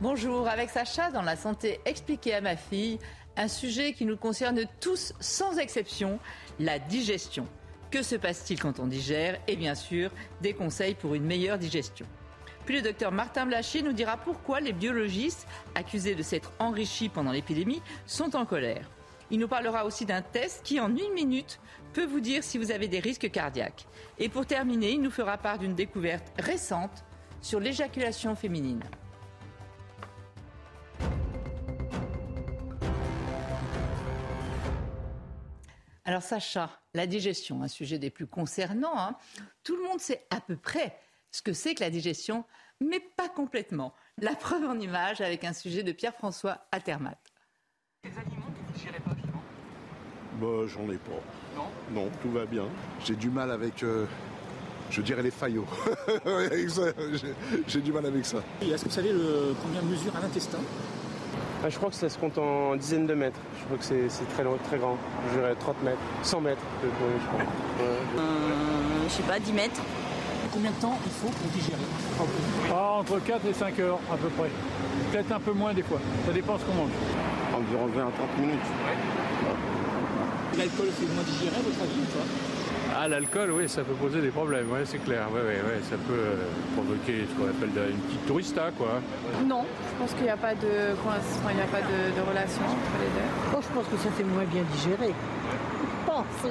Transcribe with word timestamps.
Bonjour, 0.00 0.48
avec 0.48 0.70
Sacha 0.70 1.12
dans 1.12 1.22
la 1.22 1.36
santé 1.36 1.78
expliquée 1.84 2.34
à 2.34 2.40
ma 2.40 2.56
fille, 2.56 2.98
un 3.36 3.46
sujet 3.46 3.92
qui 3.92 4.04
nous 4.04 4.16
concerne 4.16 4.64
tous 4.80 5.14
sans 5.20 5.56
exception, 5.58 6.18
la 6.58 6.80
digestion. 6.80 7.46
Que 7.92 8.02
se 8.02 8.16
passe-t-il 8.16 8.60
quand 8.60 8.80
on 8.80 8.88
digère 8.88 9.38
Et 9.46 9.54
bien 9.54 9.76
sûr, 9.76 10.10
des 10.40 10.52
conseils 10.52 10.96
pour 10.96 11.14
une 11.14 11.24
meilleure 11.24 11.58
digestion. 11.58 12.06
Puis 12.66 12.74
le 12.74 12.82
docteur 12.82 13.12
Martin 13.12 13.46
Blachier 13.46 13.82
nous 13.82 13.92
dira 13.92 14.16
pourquoi 14.16 14.58
les 14.58 14.72
biologistes, 14.72 15.46
accusés 15.76 16.16
de 16.16 16.24
s'être 16.24 16.52
enrichis 16.58 17.08
pendant 17.08 17.30
l'épidémie, 17.30 17.80
sont 18.04 18.34
en 18.34 18.46
colère. 18.46 18.90
Il 19.30 19.38
nous 19.38 19.48
parlera 19.48 19.84
aussi 19.84 20.06
d'un 20.06 20.22
test 20.22 20.62
qui, 20.64 20.80
en 20.80 20.88
une 20.88 21.14
minute, 21.14 21.60
peut 21.92 22.04
vous 22.04 22.20
dire 22.20 22.42
si 22.42 22.58
vous 22.58 22.72
avez 22.72 22.88
des 22.88 22.98
risques 23.00 23.30
cardiaques. 23.30 23.86
Et 24.18 24.28
pour 24.28 24.44
terminer, 24.44 24.90
il 24.90 25.02
nous 25.02 25.10
fera 25.12 25.38
part 25.38 25.60
d'une 25.60 25.76
découverte 25.76 26.32
récente 26.36 27.04
sur 27.40 27.60
l'éjaculation 27.60 28.34
féminine. 28.34 28.82
Alors 36.04 36.22
Sacha, 36.22 36.70
la 36.92 37.06
digestion, 37.06 37.62
un 37.62 37.68
sujet 37.68 37.98
des 37.98 38.10
plus 38.10 38.26
concernants. 38.26 38.98
hein. 38.98 39.16
Tout 39.62 39.76
le 39.76 39.82
monde 39.84 40.00
sait 40.00 40.26
à 40.30 40.40
peu 40.40 40.56
près 40.56 40.96
ce 41.30 41.40
que 41.42 41.52
c'est 41.52 41.74
que 41.74 41.80
la 41.80 41.90
digestion, 41.90 42.44
mais 42.80 43.00
pas 43.00 43.28
complètement. 43.28 43.94
La 44.20 44.34
preuve 44.34 44.64
en 44.64 44.78
image 44.78 45.20
avec 45.20 45.44
un 45.44 45.52
sujet 45.52 45.82
de 45.82 45.92
Pierre-François 45.92 46.66
Altermat. 46.72 47.16
Bah, 50.40 50.66
j'en 50.66 50.90
ai 50.90 50.98
pas. 50.98 51.22
Non? 51.56 51.68
Non, 51.92 52.10
tout 52.20 52.30
va 52.32 52.44
bien. 52.44 52.66
J'ai 53.04 53.14
du 53.16 53.30
mal 53.30 53.50
avec, 53.50 53.82
euh, 53.82 54.04
je 54.90 55.00
dirais, 55.00 55.22
les 55.22 55.30
faillots. 55.30 55.66
J'ai 57.66 57.80
du 57.80 57.92
mal 57.92 58.04
avec 58.04 58.26
ça. 58.26 58.38
Est-ce 58.60 58.84
que 58.84 58.88
vous 58.88 58.94
savez 58.94 59.12
le, 59.12 59.54
combien 59.62 59.80
mesure 59.82 60.14
un 60.16 60.24
intestin 60.24 60.58
Ah, 61.64 61.70
je 61.70 61.76
crois 61.78 61.88
que 61.88 61.96
ça 61.96 62.10
se 62.10 62.18
compte 62.18 62.36
en 62.36 62.76
dizaines 62.76 63.06
de 63.06 63.14
mètres. 63.14 63.40
Je 63.58 63.64
crois 63.64 63.78
que 63.78 63.84
c'est 63.84 64.08
c'est 64.10 64.28
très, 64.34 64.44
long- 64.44 64.58
très 64.68 64.76
grand. 64.76 64.98
Je 65.32 65.38
dirais 65.38 65.54
30 65.58 65.82
mètres, 65.82 65.96
100 66.22 66.40
mètres, 66.42 66.60
euh, 66.84 66.88
je 67.18 67.26
crois. 67.26 67.38
Ouais. 67.40 67.86
Euh, 68.18 69.08
je 69.08 69.12
sais 69.12 69.22
pas, 69.22 69.38
10 69.38 69.52
mètres. 69.52 69.80
Combien 70.52 70.70
de 70.70 70.76
temps 70.76 70.98
il 71.04 71.10
faut 71.10 71.28
pour 71.32 71.50
digérer 71.50 71.80
Ah, 72.70 72.98
entre 73.00 73.18
4 73.18 73.46
et 73.46 73.52
5 73.54 73.78
heures 73.80 73.98
à 74.12 74.16
peu 74.16 74.28
près. 74.28 74.50
Peut-être 75.10 75.32
un 75.32 75.40
peu 75.40 75.52
moins 75.52 75.72
des 75.72 75.82
fois. 75.82 75.98
Ça 76.26 76.32
dépend 76.32 76.58
ce 76.58 76.64
qu'on 76.64 76.74
mange. 76.74 76.90
Environ 77.56 77.86
20 77.86 78.02
à 78.02 78.10
30 78.12 78.38
minutes. 78.38 78.68
L'alcool 80.58 80.86
fait 80.92 81.06
moins 81.14 81.24
digérer 81.24 81.56
votre 81.64 81.80
avis 81.82 81.98
ou 81.98 82.12
pas? 82.12 82.26
Ah, 82.96 83.08
l'alcool, 83.08 83.50
oui, 83.50 83.68
ça 83.68 83.82
peut 83.82 83.94
poser 83.94 84.20
des 84.20 84.28
problèmes, 84.30 84.70
ouais, 84.70 84.84
c'est 84.84 84.98
clair. 84.98 85.26
Ouais, 85.32 85.40
ouais, 85.40 85.60
ouais, 85.62 85.80
ça 85.90 85.96
peut 85.96 86.12
euh, 86.16 86.36
provoquer 86.76 87.26
ce 87.28 87.34
qu'on 87.34 87.48
appelle 87.50 87.72
de- 87.72 87.90
une 87.90 87.98
petite 87.98 88.26
tourista, 88.26 88.70
quoi. 88.78 89.00
Non, 89.44 89.64
je 89.90 89.98
pense 89.98 90.14
qu'il 90.14 90.22
n'y 90.22 90.28
a 90.30 90.36
pas 90.36 90.54
de, 90.54 90.60
il 91.50 91.56
n'y 91.56 91.60
a 91.62 91.66
pas 91.66 91.80
de, 91.82 92.16
de 92.16 92.20
relation 92.28 92.62
entre 92.62 92.98
les 93.00 93.08
deux. 93.08 93.50
Moi, 93.50 93.60
je 93.62 93.74
pense 93.74 93.86
que 93.88 93.96
ça 93.96 94.10
fait 94.12 94.22
moins 94.22 94.44
bien 94.44 94.62
digérer. 94.72 95.12
Je 95.12 96.06
pense, 96.06 96.26
oui. 96.44 96.50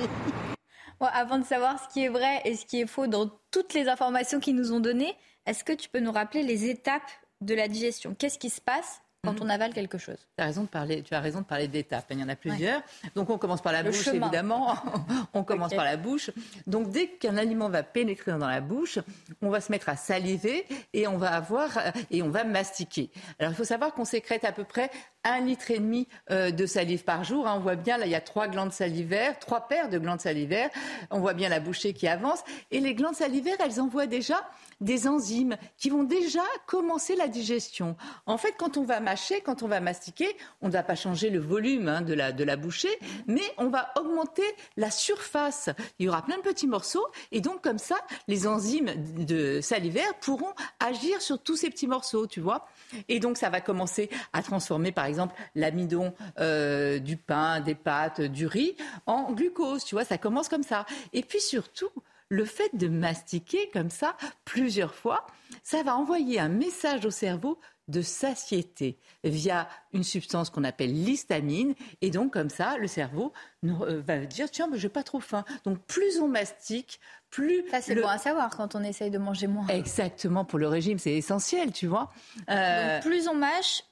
Bon, 0.99 1.07
avant 1.13 1.37
de 1.39 1.45
savoir 1.45 1.79
ce 1.81 1.93
qui 1.93 2.03
est 2.03 2.09
vrai 2.09 2.41
et 2.45 2.55
ce 2.55 2.65
qui 2.65 2.81
est 2.81 2.87
faux 2.87 3.07
dans 3.07 3.29
toutes 3.51 3.73
les 3.73 3.87
informations 3.87 4.39
qu'ils 4.41 4.55
nous 4.55 4.73
ont 4.73 4.79
données, 4.81 5.13
est-ce 5.45 5.63
que 5.63 5.73
tu 5.73 5.87
peux 5.87 5.99
nous 5.99 6.11
rappeler 6.11 6.43
les 6.43 6.69
étapes 6.69 7.09
de 7.41 7.55
la 7.55 7.67
digestion? 7.69 8.15
Qu'est-ce 8.19 8.37
qui 8.39 8.49
se 8.49 8.59
passe 8.61 9.01
quand 9.25 9.39
on 9.41 9.49
avale 9.49 9.73
quelque 9.73 9.97
chose 9.97 10.17
Tu 10.37 10.43
as 10.43 10.47
raison 10.47 10.63
de 10.63 10.67
parler, 10.67 11.01
tu 11.01 11.13
as 11.13 11.21
raison 11.21 11.39
de 11.39 11.45
parler 11.45 11.69
d'étapes. 11.69 12.07
Il 12.11 12.19
y 12.19 12.23
en 12.23 12.27
a 12.29 12.35
plusieurs. 12.35 12.81
Donc 13.15 13.29
on 13.29 13.37
commence 13.37 13.61
par 13.61 13.71
la 13.71 13.81
Le 13.81 13.89
bouche 13.89 14.03
chemin. 14.03 14.27
évidemment. 14.27 14.75
on 15.33 15.43
commence 15.43 15.73
par 15.73 15.85
la 15.85 15.95
bouche. 15.95 16.29
Donc 16.67 16.89
dès 16.91 17.07
qu'un 17.07 17.37
aliment 17.37 17.69
va 17.69 17.83
pénétrer 17.83 18.31
dans 18.31 18.47
la 18.47 18.59
bouche, 18.59 18.99
on 19.41 19.49
va 19.49 19.61
se 19.61 19.71
mettre 19.71 19.87
à 19.87 19.95
saliver 19.95 20.65
et 20.93 21.07
on 21.07 21.17
va 21.17 21.33
avoir 21.33 21.77
euh, 21.77 21.91
et 22.11 22.21
on 22.21 22.29
va 22.29 22.43
mastiquer. 22.43 23.11
Alors 23.39 23.53
il 23.53 23.55
faut 23.55 23.63
savoir 23.63 23.93
qu'on 23.93 24.03
sécrète 24.05 24.43
à 24.43 24.51
peu 24.51 24.65
près 24.65 24.89
un 25.23 25.39
litre 25.39 25.71
et 25.71 25.79
demi 25.79 26.09
euh, 26.31 26.51
de 26.51 26.65
salive 26.65 27.05
par 27.05 27.23
jour. 27.23 27.47
hein. 27.47 27.53
On 27.55 27.61
voit 27.61 27.75
bien 27.77 27.97
là 27.97 28.05
il 28.05 28.11
y 28.11 28.15
a 28.15 28.21
trois 28.21 28.49
glandes 28.49 28.73
salivaires, 28.73 29.39
trois 29.39 29.69
paires 29.69 29.87
de 29.89 29.99
glandes 29.99 30.19
salivaires. 30.19 30.69
On 31.11 31.19
voit 31.21 31.33
bien 31.33 31.47
la 31.47 31.61
bouchée 31.61 31.93
qui 31.93 32.09
avance 32.09 32.43
et 32.71 32.81
les 32.81 32.93
glandes 32.93 33.15
salivaires 33.15 33.55
elles 33.63 33.79
envoient 33.79 34.05
déjà 34.07 34.35
des 34.81 35.07
enzymes 35.07 35.57
qui 35.77 35.89
vont 35.89 36.03
déjà 36.03 36.43
commencer 36.65 37.15
la 37.15 37.27
digestion. 37.27 37.95
En 38.25 38.37
fait, 38.37 38.55
quand 38.57 38.77
on 38.77 38.83
va 38.83 38.99
mâcher, 38.99 39.41
quand 39.41 39.63
on 39.63 39.67
va 39.67 39.79
mastiquer, 39.79 40.35
on 40.61 40.67
ne 40.67 40.73
va 40.73 40.83
pas 40.83 40.95
changer 40.95 41.29
le 41.29 41.39
volume 41.39 41.87
hein, 41.87 42.01
de, 42.01 42.13
la, 42.13 42.31
de 42.31 42.43
la 42.43 42.55
bouchée, 42.55 42.99
mais 43.27 43.41
on 43.57 43.69
va 43.69 43.91
augmenter 43.99 44.43
la 44.77 44.91
surface. 44.91 45.69
Il 45.99 46.05
y 46.05 46.09
aura 46.09 46.21
plein 46.21 46.37
de 46.37 46.41
petits 46.41 46.67
morceaux 46.67 47.05
et 47.31 47.41
donc 47.41 47.61
comme 47.61 47.77
ça, 47.77 47.97
les 48.27 48.47
enzymes 48.47 48.91
de 49.25 49.61
salivaires 49.61 50.13
pourront 50.19 50.53
agir 50.79 51.21
sur 51.21 51.39
tous 51.39 51.55
ces 51.55 51.69
petits 51.69 51.87
morceaux, 51.87 52.27
tu 52.27 52.39
vois. 52.39 52.67
Et 53.09 53.19
donc 53.19 53.37
ça 53.37 53.49
va 53.49 53.61
commencer 53.61 54.09
à 54.33 54.43
transformer, 54.43 54.91
par 54.91 55.05
exemple, 55.05 55.35
l'amidon 55.55 56.13
euh, 56.39 56.99
du 56.99 57.17
pain, 57.17 57.59
des 57.61 57.75
pâtes, 57.75 58.21
du 58.21 58.47
riz 58.47 58.75
en 59.05 59.31
glucose, 59.31 59.83
tu 59.83 59.95
vois. 59.95 60.05
Ça 60.05 60.17
commence 60.17 60.49
comme 60.49 60.63
ça. 60.63 60.85
Et 61.13 61.23
puis 61.23 61.41
surtout, 61.41 61.89
le 62.33 62.45
fait 62.45 62.75
de 62.75 62.87
mastiquer 62.87 63.69
comme 63.71 63.89
ça 63.89 64.17
plusieurs 64.45 64.95
fois, 64.95 65.25
ça 65.61 65.83
va 65.83 65.95
envoyer 65.95 66.39
un 66.39 66.49
message 66.49 67.05
au 67.05 67.11
cerveau 67.11 67.59
de 67.89 68.01
satiété 68.01 68.97
via 69.23 69.67
une 69.91 70.03
substance 70.03 70.49
qu'on 70.49 70.63
appelle 70.63 70.91
l'histamine. 70.93 71.75
Et 72.01 72.09
donc, 72.11 72.33
comme 72.33 72.49
ça, 72.49 72.77
le 72.77 72.87
cerveau 72.87 73.33
nous, 73.61 73.83
euh, 73.83 74.01
va 74.01 74.17
dire 74.19 74.49
Tiens, 74.49 74.67
mais 74.71 74.77
j'ai 74.79 74.89
pas 74.89 75.03
trop 75.03 75.19
faim. 75.19 75.43
Donc, 75.65 75.79
plus 75.85 76.19
on 76.19 76.27
mastique, 76.27 76.99
plus. 77.29 77.63
Ça, 77.69 77.81
c'est 77.81 77.93
le- 77.93 78.01
bon 78.01 78.07
à 78.07 78.17
savoir 78.17 78.49
quand 78.55 78.73
on 78.75 78.83
essaye 78.83 79.11
de 79.11 79.17
manger 79.17 79.47
moins. 79.47 79.67
Exactement, 79.67 80.45
pour 80.45 80.59
le 80.59 80.67
régime, 80.67 80.97
c'est 80.97 81.13
essentiel, 81.13 81.71
tu 81.73 81.87
vois. 81.87 82.11
Euh, 82.49 82.95
Donc, 82.95 83.03
plus 83.05 83.27
on 83.27 83.35
mâche, 83.35 83.83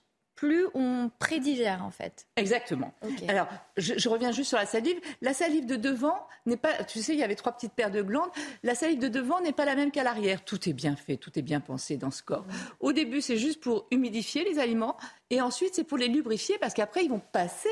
plus 0.41 0.65
on 0.73 1.11
prédigère, 1.19 1.85
en 1.85 1.91
fait. 1.91 2.25
Exactement. 2.35 2.95
Alors, 3.27 3.47
je, 3.77 3.93
je 3.95 4.09
reviens 4.09 4.31
juste 4.31 4.49
sur 4.49 4.57
la 4.57 4.65
salive. 4.65 4.99
La 5.21 5.35
salive 5.35 5.67
de 5.67 5.75
devant 5.75 6.25
n'est 6.47 6.57
pas, 6.57 6.83
tu 6.83 7.03
sais, 7.03 7.13
il 7.13 7.19
y 7.19 7.23
avait 7.23 7.35
trois 7.35 7.51
petites 7.51 7.73
paires 7.73 7.91
de 7.91 8.01
glandes. 8.01 8.31
La 8.63 8.73
salive 8.73 8.97
de 8.97 9.07
devant 9.07 9.39
n'est 9.41 9.51
pas 9.51 9.65
la 9.65 9.75
même 9.75 9.91
qu'à 9.91 10.01
l'arrière. 10.03 10.43
Tout 10.43 10.67
est 10.67 10.73
bien 10.73 10.95
fait, 10.95 11.17
tout 11.17 11.37
est 11.37 11.43
bien 11.43 11.59
pensé 11.59 11.95
dans 11.95 12.09
ce 12.09 12.23
corps. 12.23 12.43
Au 12.79 12.91
début, 12.91 13.21
c'est 13.21 13.37
juste 13.37 13.61
pour 13.61 13.85
humidifier 13.91 14.43
les 14.43 14.57
aliments, 14.57 14.97
et 15.29 15.41
ensuite, 15.41 15.75
c'est 15.75 15.83
pour 15.83 15.99
les 15.99 16.07
lubrifier 16.07 16.57
parce 16.57 16.73
qu'après, 16.73 17.03
ils 17.05 17.09
vont 17.11 17.21
passer 17.31 17.69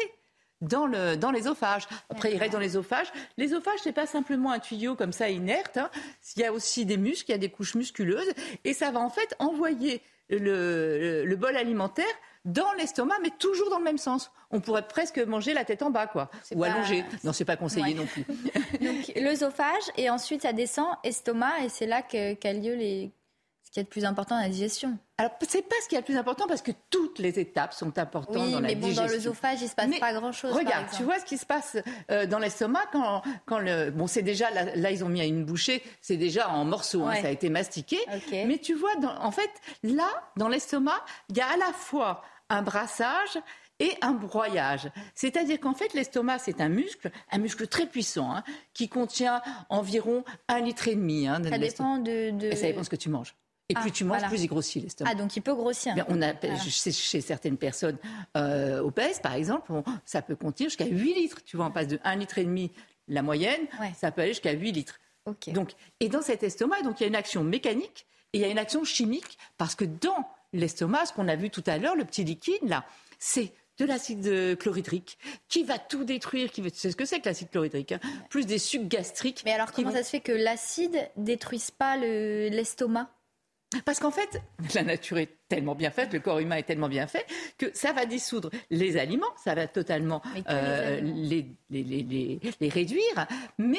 dans 0.62 0.86
le 0.86 1.16
dans 1.16 1.32
l'ésophage. 1.32 1.88
Après, 2.12 2.32
ils 2.32 2.38
restent 2.38 2.54
dans 2.54 2.60
l'ésophage. 2.60 3.08
L'ésophage, 3.38 3.80
c'est 3.84 3.94
pas 3.94 4.06
simplement 4.06 4.52
un 4.52 4.60
tuyau 4.60 4.94
comme 4.94 5.12
ça 5.14 5.28
inerte. 5.30 5.78
hein. 5.78 5.90
Il 6.36 6.44
y 6.44 6.46
a 6.46 6.54
aussi 6.54 6.86
des 6.86 6.98
muscles, 6.98 7.32
il 7.32 7.34
y 7.34 7.36
a 7.36 7.40
des 7.40 7.50
couches 7.50 7.74
musculeuses, 7.74 8.32
et 8.64 8.76
ça 8.76 8.92
va 8.92 9.00
en 9.00 9.10
fait 9.10 9.36
envoyer 9.40 10.04
le, 10.30 10.38
le- 10.38 11.26
le 11.26 11.36
bol 11.36 11.58
alimentaire 11.58 12.06
dans 12.46 12.72
l'estomac, 12.74 13.16
mais 13.22 13.30
toujours 13.38 13.70
dans 13.70 13.78
le 13.80 13.84
même 13.84 13.98
sens. 13.98 14.32
On 14.52 14.62
pourrait 14.62 14.88
presque 14.88 15.20
manger 15.20 15.54
la 15.54 15.66
tête 15.66 15.82
en 15.84 15.90
bas, 15.92 16.08
quoi, 16.08 16.30
ou 16.56 16.60
pas- 16.62 16.72
allongé. 16.72 17.04
Non, 17.24 17.34
c'est 17.34 17.46
pas 17.46 17.58
conseillé 17.58 17.86
Ouais. 17.88 17.94
non 17.94 18.06
plus. 18.06 18.24
Donc, 18.82 19.12
l'œsophage, 19.16 19.84
et 19.98 20.10
ensuite, 20.10 20.42
ça 20.44 20.54
descend, 20.54 20.88
estomac, 21.04 21.64
et 21.66 21.70
c'est 21.70 21.86
là 21.86 22.02
qu'a 22.02 22.54
lieu 22.54 22.74
les... 22.76 23.12
ce 23.70 23.74
qui 23.76 23.80
est 23.82 23.84
le 23.84 23.90
plus 23.90 24.04
important 24.06 24.36
dans 24.36 24.42
la 24.42 24.50
digestion. 24.50 24.98
Alors, 25.20 25.32
c'est 25.48 25.62
pas 25.62 25.76
ce 25.84 25.88
qui 25.90 25.96
est 25.96 26.00
le 26.00 26.04
plus 26.04 26.18
important 26.18 26.48
parce 26.48 26.64
que 26.64 26.72
toutes 26.90 27.20
les 27.20 27.40
étapes 27.40 27.74
sont 27.74 27.98
importantes 28.00 28.38
Oui, 28.38 28.52
dans 28.54 28.60
la 28.62 28.68
mais 28.70 28.74
bon, 28.76 28.88
digestion. 28.88 29.06
dans 29.06 29.12
l'œsophage, 29.12 29.62
il 29.62 29.70
se 29.70 29.76
passe 29.76 29.88
Mais 29.88 30.00
pas 30.00 30.12
grand-chose. 30.14 30.54
Regarde, 30.54 30.88
tu 30.98 31.04
vois 31.04 31.20
ce 31.20 31.26
qui 31.26 31.38
se 31.38 31.46
passe 31.46 31.78
euh, 32.10 32.26
dans 32.26 32.40
l'estomac 32.40 32.82
quand, 32.92 33.22
quand 33.46 33.60
le. 33.60 33.92
Bon, 33.92 34.08
c'est 34.08 34.24
déjà. 34.24 34.50
Là, 34.50 34.76
là, 34.76 34.90
ils 34.92 35.04
ont 35.04 35.10
mis 35.10 35.22
à 35.22 35.26
une 35.26 35.46
bouchée, 35.46 35.84
c'est 36.02 36.18
déjà 36.18 36.50
en 36.50 36.66
morceaux, 36.66 37.04
hein, 37.06 37.16
ça 37.22 37.28
a 37.28 37.32
été 37.32 37.50
mastiqué. 37.50 37.98
Ok. 38.16 38.32
Mais 38.48 38.58
tu 38.58 38.74
vois, 38.74 38.96
dans- 38.96 39.18
en 39.22 39.32
fait, 39.32 39.52
là, 39.84 40.10
dans 40.38 40.48
l'estomac, 40.48 41.06
il 41.30 41.38
y 41.38 41.42
a 41.42 41.48
à 41.48 41.58
la 41.58 41.72
fois 41.74 42.24
un 42.50 42.64
brassage 42.64 43.38
et 43.80 43.92
un 44.02 44.12
broyage. 44.14 44.90
C'est-à-dire 45.16 45.60
qu'en 45.60 45.74
fait, 45.76 45.94
l'estomac, 45.94 46.40
c'est 46.40 46.60
un 46.60 46.70
muscle, 46.70 47.12
un 47.32 47.38
muscle 47.38 47.68
très 47.68 47.86
puissant, 47.86 48.32
hein, 48.32 48.44
qui 48.74 48.90
contient 48.90 49.42
environ 49.70 50.24
un 50.48 50.60
litre 50.60 50.88
et 50.88 50.96
demi. 50.96 51.28
hein, 51.28 51.40
de 51.40 51.50
Ça 51.50 51.58
dépend 51.60 51.98
de. 51.98 52.32
de- 52.32 52.56
ça 52.56 52.68
dépend 52.68 52.84
ce 52.84 52.90
que 52.90 52.96
tu 52.96 53.10
manges. 53.10 53.36
Et 53.70 53.74
Ah, 53.76 53.82
plus 53.82 53.92
tu 53.92 54.04
manges, 54.04 54.18
voilà. 54.18 54.28
plus 54.30 54.42
il 54.42 54.48
grossit 54.48 54.82
l'estomac. 54.82 55.12
Ah, 55.12 55.16
donc 55.16 55.36
il 55.36 55.42
peut 55.42 55.54
grossir. 55.54 55.94
Bien, 55.94 56.06
on 56.10 56.22
a, 56.24 56.34
Voilà. 56.34 56.58
chez, 56.58 56.92
chez 56.92 57.22
certaines 57.22 57.58
personnes 57.58 57.98
euh, 58.36 58.80
obèses, 58.82 59.20
par 59.20 59.34
exemple, 59.36 59.72
on- 59.72 59.84
ça 60.06 60.22
peut 60.24 60.36
contenir 60.36 60.70
jusqu'à 60.70 60.86
8 60.88 61.14
litres. 61.14 61.44
Tu 61.46 61.56
vois, 61.58 61.68
on 61.68 61.72
passe 61.72 61.88
de 61.88 62.00
1 62.04 62.16
litre 62.16 62.40
et 62.40 62.44
demi 62.46 62.72
la 63.08 63.22
moyenne, 63.22 63.62
Ouais. 63.80 63.92
ça 64.00 64.12
peut 64.12 64.22
aller 64.22 64.32
jusqu'à 64.32 64.52
8 64.54 64.72
litres. 64.72 65.00
Ok. 65.26 65.50
Donc, 65.52 65.72
et 66.00 66.10
dans 66.10 66.22
cet 66.24 66.42
estomac, 66.44 66.82
donc 66.82 67.00
il 67.00 67.04
y 67.04 67.06
a 67.06 67.10
une 67.10 67.16
action 67.16 67.44
mécanique 67.44 68.06
Et 68.34 68.38
il 68.38 68.42
y 68.42 68.46
a 68.46 68.48
une 68.48 68.60
action 68.60 68.84
chimique 68.84 69.40
parce 69.58 69.74
que 69.74 69.86
dans 69.86 70.28
l'estomac, 70.54 71.08
ce 71.08 71.14
qu'on 71.14 71.28
a 71.28 71.36
vu 71.36 71.50
tout 71.50 71.64
à 71.66 71.80
l'heure, 71.80 71.96
le 71.96 72.06
petit 72.06 72.24
liquide 72.24 72.62
là, 72.68 72.86
c'est 73.18 73.52
de 73.80 73.86
l'acide 73.86 74.56
chlorhydrique 74.60 75.18
qui 75.48 75.64
va 75.64 75.80
tout 75.80 76.04
détruire. 76.04 76.52
Qui... 76.52 76.64
C'est 76.74 76.92
ce 76.92 76.96
que 76.96 77.06
c'est 77.06 77.22
que 77.22 77.26
l'acide 77.30 77.50
chlorhydrique, 77.50 77.92
hein. 77.94 78.00
plus 78.30 78.46
des 78.46 78.60
sucs 78.60 78.88
gastriques. 78.88 79.42
Mais 79.46 79.52
alors 79.54 79.72
comment 79.72 79.90
vont- 79.90 79.96
ça 79.96 80.04
se 80.04 80.10
fait 80.12 80.20
que 80.20 80.32
l'acide 80.32 81.10
détruise 81.18 81.72
pas 81.72 81.98
le- 81.98 82.50
l'estomac? 82.50 83.10
Parce 83.86 84.00
qu'en 84.00 84.10
fait, 84.12 84.42
la 84.74 84.82
nature 84.84 85.20
est 85.20 85.30
tellement 85.48 85.76
bien 85.76 85.92
faite, 85.92 86.12
le 86.12 86.20
corps 86.20 86.40
humain 86.40 86.56
est 86.56 86.64
tellement 86.64 86.90
bien 86.90 87.06
fait, 87.06 87.26
que 87.58 87.68
ça 87.74 87.94
va 87.94 88.06
dissoudre 88.06 88.50
les 88.72 88.98
aliments, 88.98 89.28
ça 89.44 89.54
va 89.54 89.68
totalement 89.68 90.22
euh, 90.50 91.00
les, 91.02 91.46
les- 91.70 91.84
les- 91.84 92.04
les- 92.04 92.40
les 92.60 92.70
réduire. 92.70 93.28
Mais 93.60 93.78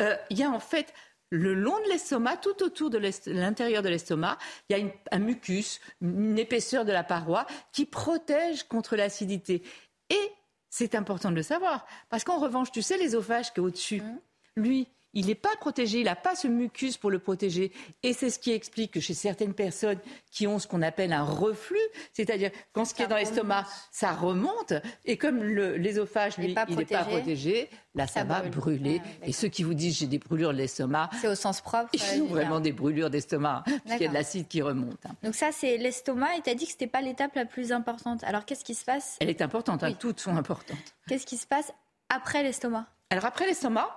euh, 0.00 0.16
il 0.30 0.38
y 0.38 0.42
a 0.42 0.50
en 0.50 0.58
fait 0.60 0.94
le 1.30 1.52
long 1.54 1.76
de 1.84 1.88
l'estomac, 1.90 2.36
tout 2.38 2.62
autour 2.62 2.88
de 2.88 2.98
l'intérieur 3.26 3.82
de 3.82 3.88
l'estomac, 3.90 4.38
il 4.68 4.72
y 4.72 4.76
a 4.76 4.78
une- 4.78 4.92
un 5.10 5.18
mucus, 5.18 5.80
une 6.00 6.38
épaisseur 6.38 6.84
de 6.86 6.92
la 6.92 7.04
paroi 7.04 7.46
qui 7.72 7.84
protège 7.84 8.62
contre 8.62 8.96
l'acidité. 8.96 9.62
Et 10.08 10.32
c'est 10.70 10.94
important 10.94 11.30
de 11.30 11.36
le 11.36 11.42
savoir, 11.42 11.86
parce 12.08 12.24
qu'en 12.24 12.38
revanche, 12.38 12.70
tu 12.72 12.80
sais, 12.80 12.96
l'ésophage 12.96 13.52
qui 13.52 13.60
est 13.60 13.62
au-dessus, 13.62 14.00
Mmh. 14.00 14.18
lui, 14.56 14.88
il 15.18 15.26
n'est 15.26 15.34
pas 15.34 15.56
protégé, 15.58 15.98
il 16.00 16.04
n'a 16.04 16.14
pas 16.14 16.36
ce 16.36 16.46
mucus 16.46 16.96
pour 16.98 17.10
le 17.10 17.18
protéger. 17.18 17.72
Et 18.02 18.12
c'est 18.12 18.30
ce 18.30 18.38
qui 18.38 18.52
explique 18.52 18.92
que 18.92 19.00
chez 19.00 19.14
certaines 19.14 19.54
personnes 19.54 19.98
qui 20.30 20.46
ont 20.46 20.58
ce 20.58 20.68
qu'on 20.68 20.82
appelle 20.82 21.12
un 21.12 21.24
reflux, 21.24 21.80
c'est-à-dire 22.12 22.50
quand 22.72 22.84
ce 22.84 22.94
qui 22.94 23.02
est 23.02 23.06
dans 23.08 23.16
l'estomac, 23.16 23.64
ça 23.90 24.12
remonte, 24.12 24.74
et 25.06 25.16
comme 25.16 25.42
l'ésophage, 25.42 26.36
lui, 26.38 26.52
pas 26.54 26.66
il 26.68 26.76
n'est 26.76 26.84
pas 26.84 27.04
protégé, 27.04 27.68
là, 27.94 28.06
ça, 28.06 28.20
ça 28.20 28.24
va 28.24 28.40
brûle. 28.40 28.50
brûler. 28.50 29.02
Ah, 29.22 29.26
et 29.28 29.32
ceux 29.32 29.48
qui 29.48 29.62
vous 29.62 29.74
disent 29.74 29.96
j'ai 29.98 30.06
des 30.06 30.18
brûlures 30.18 30.52
de 30.52 30.58
l'estomac, 30.58 31.08
C'est 31.20 31.28
au 31.28 31.34
sens 31.34 31.60
propre. 31.62 31.88
ils 31.94 32.02
euh, 32.02 32.22
ont 32.24 32.26
vraiment 32.26 32.60
des 32.60 32.72
brûlures 32.72 33.08
d'estomac, 33.10 33.64
hein, 33.66 33.78
puisqu'il 33.86 34.02
y 34.02 34.06
a 34.06 34.10
de 34.10 34.14
l'acide 34.14 34.46
qui 34.48 34.60
remonte. 34.60 34.98
hein. 35.06 35.14
Donc 35.22 35.34
ça, 35.34 35.50
c'est 35.50 35.78
l'estomac. 35.78 36.36
Et 36.36 36.42
tu 36.42 36.50
as 36.50 36.54
dit 36.54 36.66
que 36.66 36.72
c'était 36.72 36.86
pas 36.86 37.00
l'étape 37.00 37.34
la 37.34 37.46
plus 37.46 37.72
importante. 37.72 38.22
Alors 38.24 38.44
qu'est-ce 38.44 38.64
qui 38.64 38.74
se 38.74 38.84
passe? 38.84 39.16
Elle 39.20 39.30
est 39.30 39.40
importante, 39.40 39.82
hein, 39.82 39.88
Oui. 39.88 39.96
toutes 39.98 40.20
sont 40.20 40.36
importantes. 40.36 40.76
Qu'est-ce 41.08 41.24
qui 41.26 41.38
se 41.38 41.46
passe 41.46 41.72
après 42.10 42.42
l'estomac? 42.42 42.84
Alors 43.10 43.24
après 43.24 43.46
l'estomac, 43.46 43.88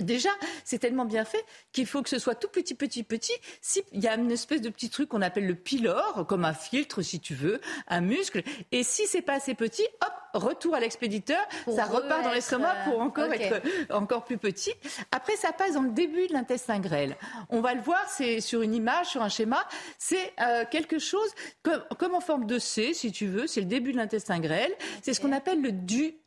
déjà, 0.00 0.30
c'est 0.64 0.78
tellement 0.78 1.04
bien 1.04 1.24
fait 1.24 1.44
qu'il 1.72 1.86
faut 1.86 2.02
que 2.02 2.08
ce 2.08 2.18
soit 2.18 2.34
tout 2.34 2.48
petit, 2.48 2.74
petit, 2.74 3.02
petit. 3.02 3.34
Si 3.60 3.82
il 3.92 4.02
y 4.02 4.08
a 4.08 4.14
une 4.14 4.30
espèce 4.30 4.60
de 4.60 4.68
petit 4.68 4.90
truc 4.90 5.08
qu'on 5.08 5.22
appelle 5.22 5.46
le 5.46 5.54
pylore, 5.54 6.26
comme 6.28 6.44
un 6.44 6.54
filtre, 6.54 7.02
si 7.02 7.20
tu 7.20 7.34
veux, 7.34 7.60
un 7.88 8.00
muscle. 8.00 8.42
Et 8.72 8.82
si 8.82 9.06
c'est 9.06 9.22
pas 9.22 9.34
assez 9.34 9.54
petit, 9.54 9.86
hop, 10.02 10.12
retour 10.34 10.74
à 10.74 10.80
l'expéditeur, 10.80 11.40
ça 11.74 11.84
repart 11.84 12.22
dans 12.22 12.32
l'estomac 12.32 12.74
euh, 12.74 12.90
pour 12.90 13.00
encore 13.00 13.32
être 13.32 13.62
encore 13.90 14.24
plus 14.24 14.38
petit. 14.38 14.72
Après, 15.10 15.36
ça 15.36 15.52
passe 15.52 15.74
dans 15.74 15.82
le 15.82 15.90
début 15.90 16.26
de 16.26 16.32
l'intestin 16.32 16.78
grêle. 16.80 17.16
On 17.48 17.60
va 17.60 17.74
le 17.74 17.80
voir, 17.80 18.04
c'est 18.08 18.40
sur 18.40 18.62
une 18.62 18.74
image, 18.74 19.06
sur 19.06 19.22
un 19.22 19.28
schéma. 19.28 19.64
C'est 19.98 20.32
euh, 20.40 20.64
quelque 20.70 20.98
chose 20.98 21.30
comme, 21.62 21.82
comme 21.98 22.14
en 22.14 22.20
forme 22.20 22.46
de 22.46 22.58
C, 22.58 22.94
si 22.94 23.12
tu 23.12 23.26
veux. 23.26 23.46
C'est 23.46 23.60
le 23.60 23.66
début 23.66 23.92
de 23.92 23.96
l'intestin 23.96 24.40
grêle. 24.40 24.72
C'est 25.02 25.14
ce 25.14 25.20
qu'on 25.20 25.32
appelle 25.32 25.60
le 25.60 25.72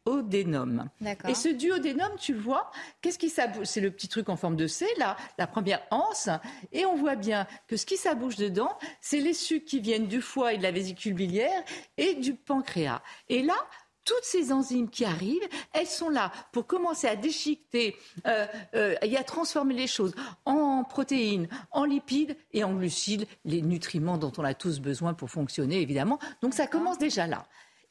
duodénum. 0.05 0.89
Et 1.27 1.35
ce 1.35 1.49
duodénum, 1.49 2.11
tu 2.19 2.33
le 2.33 2.39
vois, 2.39 2.71
qu'est-ce 3.01 3.19
qui 3.19 3.29
s'abouche 3.29 3.67
C'est 3.67 3.81
le 3.81 3.91
petit 3.91 4.07
truc 4.07 4.29
en 4.29 4.35
forme 4.35 4.55
de 4.55 4.67
C, 4.67 4.87
là, 4.97 5.15
la 5.37 5.47
première 5.47 5.81
anse. 5.91 6.29
Et 6.71 6.85
on 6.85 6.95
voit 6.95 7.15
bien 7.15 7.47
que 7.67 7.77
ce 7.77 7.85
qui 7.85 7.97
s'abouche 7.97 8.35
dedans, 8.35 8.77
c'est 9.01 9.19
les 9.19 9.33
sucs 9.33 9.65
qui 9.65 9.79
viennent 9.79 10.07
du 10.07 10.21
foie 10.21 10.53
et 10.53 10.57
de 10.57 10.63
la 10.63 10.71
vésicule 10.71 11.13
biliaire 11.13 11.63
et 11.97 12.15
du 12.15 12.33
pancréas. 12.33 13.01
Et 13.29 13.43
là, 13.43 13.55
toutes 14.03 14.23
ces 14.23 14.51
enzymes 14.51 14.89
qui 14.89 15.05
arrivent, 15.05 15.47
elles 15.73 15.87
sont 15.87 16.09
là 16.09 16.31
pour 16.51 16.65
commencer 16.65 17.07
à 17.07 17.15
déchiqueter 17.15 17.95
euh, 18.25 18.47
euh, 18.73 18.95
et 19.03 19.15
à 19.15 19.23
transformer 19.23 19.75
les 19.75 19.85
choses 19.85 20.15
en 20.45 20.83
protéines, 20.83 21.47
en 21.69 21.85
lipides 21.85 22.35
et 22.51 22.63
en 22.63 22.73
glucides, 22.73 23.27
les 23.45 23.61
nutriments 23.61 24.17
dont 24.17 24.31
on 24.39 24.43
a 24.43 24.55
tous 24.55 24.79
besoin 24.79 25.13
pour 25.13 25.29
fonctionner, 25.29 25.81
évidemment. 25.81 26.17
Donc 26.41 26.55
ça 26.55 26.65
commence 26.65 26.97
déjà 26.97 27.27
là. 27.27 27.45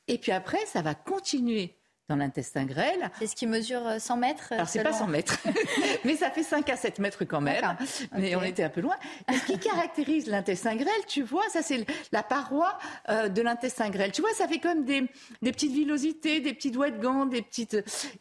Et 0.08 0.18
puis 0.18 0.32
après, 0.32 0.58
ça 0.66 0.82
va 0.82 0.96
continuer 0.96 1.79
dans 2.10 2.16
l'intestin 2.16 2.64
grêle. 2.64 3.10
C'est 3.20 3.28
ce 3.28 3.36
qui 3.36 3.46
mesure 3.46 3.86
euh, 3.86 3.98
100 3.98 4.16
mètres 4.18 4.52
Alors, 4.52 4.68
c'est 4.68 4.82
pas 4.82 4.90
selon- 4.92 5.06
100 5.06 5.10
mètres, 5.12 5.38
mais 6.04 6.16
ça 6.16 6.30
fait 6.30 6.42
5 6.42 6.68
à 6.68 6.76
7 6.76 6.98
mètres 6.98 7.24
quand 7.24 7.40
même. 7.40 7.76
Mais 8.18 8.34
on 8.36 8.42
était 8.42 8.64
un 8.64 8.68
peu 8.68 8.80
loin. 8.80 8.96
Et 9.32 9.36
ce 9.36 9.46
qui 9.46 9.58
caractérise 9.58 10.26
l'intestin 10.26 10.74
grêle, 10.76 10.88
tu 11.06 11.22
vois, 11.22 11.48
ça 11.50 11.62
c'est 11.62 11.86
la 12.12 12.22
paroi 12.22 12.76
euh, 13.08 13.28
de 13.28 13.40
l'intestin 13.42 13.90
grêle. 13.90 14.12
Tu 14.12 14.20
vois, 14.20 14.32
ça 14.34 14.46
fait 14.48 14.58
comme 14.58 14.84
des, 14.84 15.06
des 15.40 15.52
petites 15.52 15.72
villosités, 15.72 16.40
des 16.40 16.52
petits 16.52 16.70
doigts 16.72 16.90
de 16.90 17.00
gants, 17.00 17.26
des 17.26 17.42
petites. 17.42 17.76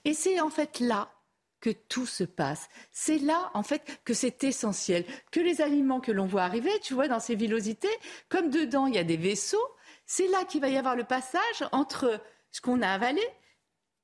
Et 0.06 0.14
c'est 0.14 0.40
en 0.40 0.50
fait 0.50 0.80
là 0.80 1.10
que 1.62 1.72
tout 1.72 2.06
se 2.06 2.24
passe. 2.24 2.70
C'est 2.92 3.18
là, 3.18 3.50
en 3.54 3.64
fait, 3.64 4.00
que 4.06 4.14
c'est 4.14 4.44
essentiel. 4.46 5.04
Que 5.32 5.42
les 5.42 5.60
aliments 5.62 6.00
que 6.00 6.12
l'on 6.14 6.26
voit 6.26 6.44
arriver, 6.44 6.72
tu 6.82 6.94
vois, 6.94 7.08
dans 7.10 7.20
ces 7.20 7.36
villosités, 7.36 7.90
comme 8.30 8.50
dedans 8.50 8.86
il 8.86 8.96
y 8.96 8.98
a 8.98 9.04
des 9.04 9.18
vaisseaux, 9.18 9.58
c'est 10.06 10.28
là 10.28 10.46
qu'il 10.48 10.62
va 10.62 10.70
y 10.70 10.78
avoir 10.78 10.96
le 10.96 11.04
passage 11.04 11.42
entre 11.74 12.22
ce 12.52 12.62
qu'on 12.62 12.82
a 12.82 12.88
avalé 12.88 13.22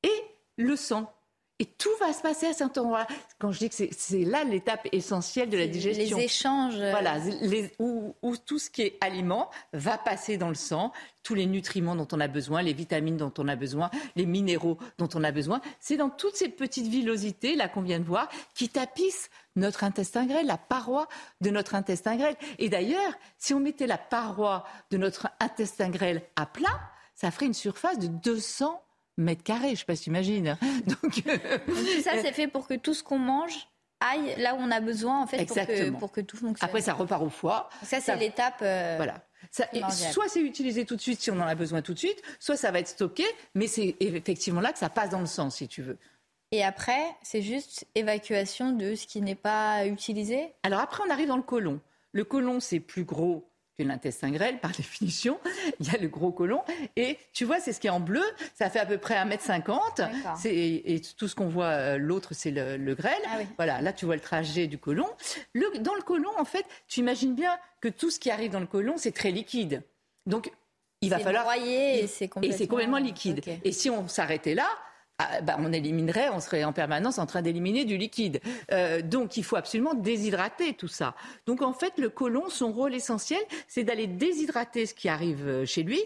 et 0.06 0.24
le 0.57 0.75
sang. 0.75 1.12
Et 1.57 1.63
tout 1.66 1.90
va 2.02 2.12
se 2.12 2.22
passer 2.22 2.48
à 2.48 2.54
cet 2.54 2.78
endroit-là. 2.78 3.07
Quand 3.40 3.54
je 3.54 3.60
dis 3.60 3.69
que 3.69 3.75
c'est- 3.75 4.25
là 4.25 4.44
l'étape 4.44 4.90
essentielle 4.92 5.50
de 5.50 5.57
la 5.57 5.68
digestion. 5.68 6.18
Les 6.18 6.24
échanges. 6.25 6.75
euh, 6.78 6.92
Voilà, 6.92 7.18
les- 7.19 7.72
où, 7.80 8.13
où 8.22 8.36
tout 8.36 8.60
ce 8.60 8.69
qui 8.69 8.81
est 8.81 8.98
aliment 9.00 9.50
va 9.72 9.98
passer 9.98 10.36
dans 10.36 10.50
le 10.50 10.56
sang, 10.56 10.92
tous 11.24 11.34
les 11.34 11.46
nutriments 11.46 11.96
dont 11.96 12.10
on 12.12 12.19
a 12.19 12.28
besoin, 12.28 12.62
les 12.62 12.74
vitamines 12.74 13.16
dont 13.16 13.31
on 13.38 13.48
a 13.48 13.56
besoin, 13.56 13.90
les 14.18 14.25
minéraux 14.25 14.78
dont 14.98 15.07
on 15.16 15.24
a 15.24 15.31
besoin. 15.31 15.62
C'est 15.80 15.96
dans 15.96 16.10
toutes 16.10 16.36
ces 16.36 16.50
petites 16.50 16.88
villosités 16.88 17.56
là 17.56 17.69
qu'on 17.69 17.84
vient 17.84 18.00
de 18.00 18.06
voir 18.06 18.28
qui 18.54 18.68
tapissent 18.68 19.30
notre 19.56 19.86
intestin 19.86 20.25
grêle, 20.25 20.48
la 20.48 20.57
paroi 20.57 21.07
de 21.40 21.52
notre 21.52 21.74
intestin 21.75 22.18
grêle. 22.18 22.36
Et 22.60 22.68
d'ailleurs, 22.68 23.13
si 23.38 23.54
on 23.54 23.62
mettait 23.62 23.88
la 23.88 23.98
paroi 23.98 24.66
de 24.92 24.98
notre 24.98 25.30
intestin 25.40 25.88
grêle 25.90 26.22
à 26.36 26.46
plat, 26.46 26.81
ça 27.16 27.31
ferait 27.31 27.46
une 27.46 27.54
surface 27.54 27.98
de 27.98 28.07
200 28.07 28.81
mètres 29.17 29.44
carrés. 29.44 29.67
Je 29.67 29.71
ne 29.73 29.75
sais 29.77 29.85
pas 29.85 29.95
si 29.95 30.03
tu 30.06 30.09
imagines. 30.09 30.57
Donc, 30.88 31.23
euh, 31.27 31.38
tout 31.67 32.01
ça, 32.03 32.12
c'est 32.21 32.33
fait 32.33 32.47
pour 32.47 32.67
que 32.67 32.73
tout 32.73 32.94
ce 32.94 33.03
qu'on 33.03 33.19
mange 33.19 33.67
aille 34.01 34.35
là 34.38 34.56
où 34.56 34.57
on 34.59 34.71
a 34.71 34.79
besoin, 34.81 35.21
en 35.21 35.27
fait, 35.27 35.45
pour 35.45 35.56
que, 35.56 35.62
Exactement. 35.62 36.00
pour 36.00 36.12
que 36.12 36.21
tout 36.21 36.38
fonctionne. 36.38 36.67
après, 36.67 36.81
ça 36.81 36.94
repart 36.94 37.23
au 37.23 37.29
foie. 37.29 37.69
ça, 37.81 37.85
c'est 37.97 38.01
ça- 38.01 38.15
l'étape. 38.15 38.59
euh, 38.62 38.95
Voilà. 38.97 39.25
Ça- 39.51 39.67
soit 40.12 40.27
c'est 40.27 40.41
utilisé 40.41 40.85
tout 40.85 40.95
de 40.95 41.01
suite 41.01 41.21
si 41.21 41.29
on 41.31 41.35
en 41.39 41.47
a 41.47 41.56
besoin 41.56 41.81
tout 41.81 41.94
de 41.94 42.00
suite, 42.00 42.21
soit 42.39 42.57
ça 42.57 42.71
va 42.71 42.79
être 42.79 42.88
stocké, 42.88 43.23
mais 43.53 43.67
c'est 43.67 43.95
effectivement 44.00 44.59
là 44.59 44.73
que 44.73 44.79
ça 44.79 44.89
passe 44.89 45.09
dans 45.12 45.19
le 45.19 45.27
sang, 45.27 45.50
si 45.50 45.68
tu 45.68 45.81
veux. 45.81 45.97
Et 46.51 46.63
après, 46.63 47.00
c'est 47.21 47.41
juste 47.41 47.85
évacuation 47.95 48.71
de 48.71 48.95
ce 48.95 49.06
qui 49.07 49.21
n'est 49.21 49.35
pas 49.35 49.85
utilisé? 49.85 50.53
Alors 50.63 50.79
après, 50.79 51.03
on 51.07 51.11
arrive 51.11 51.27
dans 51.27 51.38
le 51.38 51.44
côlon. 51.44 51.79
Le 52.11 52.23
côlon, 52.23 52.59
c'est 52.59 52.79
plus 52.79 53.03
gros 53.03 53.47
que 53.77 53.83
l'intestin 53.83 54.31
grêle, 54.31 54.60
par 54.60 54.72
définition. 54.77 55.40
Il 55.80 55.92
y 55.92 55.95
a 55.95 55.99
le 55.99 56.07
gros 56.07 56.31
côlon. 56.31 56.61
Et 56.95 57.18
tu 57.33 57.45
vois, 57.45 57.59
c'est 57.59 57.73
ce 57.73 57.80
qui 57.80 57.88
est 57.88 57.92
en 57.92 57.99
bleu. 57.99 58.23
Ça 58.54 58.69
fait 58.69 58.80
à 58.80 58.85
peu 58.85 58.97
près 58.97 59.16
1m50. 59.16 59.97
D'accord. 59.97 60.38
C'est- 60.38 60.54
Et 60.56 61.02
tout 61.18 61.28
ce 61.28 61.35
qu'on 61.35 61.47
voit, 61.49 61.66
euh, 61.66 61.97
l'autre, 61.97 62.33
c'est 62.33 62.52
le, 62.52 62.78
le 62.78 62.95
grêle. 62.95 63.14
Ah 63.28 63.35
oui. 63.40 63.45
Voilà, 63.57 63.81
là, 63.81 63.94
tu 63.94 64.06
vois 64.06 64.16
le 64.16 64.21
trajet 64.21 64.68
du 64.68 64.78
côlon. 64.78 65.07
Le- 65.54 65.80
dans 65.80 65.95
le 65.95 66.02
côlon, 66.02 66.31
en 66.38 66.45
fait, 66.45 66.66
tu 66.88 66.99
imagines 67.02 67.35
bien 67.35 67.57
que 67.81 67.88
tout 67.90 68.09
ce 68.11 68.19
qui 68.19 68.31
arrive 68.31 68.52
dans 68.52 68.59
le 68.59 68.68
côlon, 68.68 68.95
c'est 68.97 69.11
très 69.11 69.31
liquide. 69.31 69.83
Donc, 70.26 70.52
il 71.02 71.09
va 71.09 71.18
C'est 71.18 71.23
falloir... 71.23 71.44
broyé 71.44 72.04
et 72.04 72.07
c'est 72.07 72.28
complètement, 72.30 72.97
liquide. 72.97 73.42
Et 73.64 73.71
si 73.71 73.90
on 73.90 74.07
s'arrêtait 74.07 74.56
là, 74.56 74.68
ah, 75.18 75.40
bah, 75.42 75.56
on 75.60 75.72
éliminerait, 75.72 76.28
on 76.30 76.42
serait 76.42 76.66
en 76.66 76.74
permanence 76.74 77.19
en 77.19 77.26
train 77.26 77.42
d'éliminer 77.42 77.86
du 77.86 77.95
liquide. 77.95 78.42
Euh, 78.74 79.02
donc 79.02 79.38
il 79.38 79.45
faut 79.45 79.56
absolument 79.56 79.94
déshydrater 79.94 80.74
tout 80.74 80.90
ça. 80.90 81.16
Donc 81.45 81.62
en 81.62 81.72
fait, 81.72 81.94
le 81.98 82.10
côlon, 82.10 82.50
son 82.50 82.74
rôle 82.74 82.94
essentiel, 82.94 83.40
c'est 83.69 83.86
d'aller 83.86 84.07
déshydrater 84.07 84.86
ce 84.86 84.94
qui 84.94 85.07
arrive 85.07 85.48
euh, 85.48 85.66
chez 85.66 85.84
lui. 85.84 86.04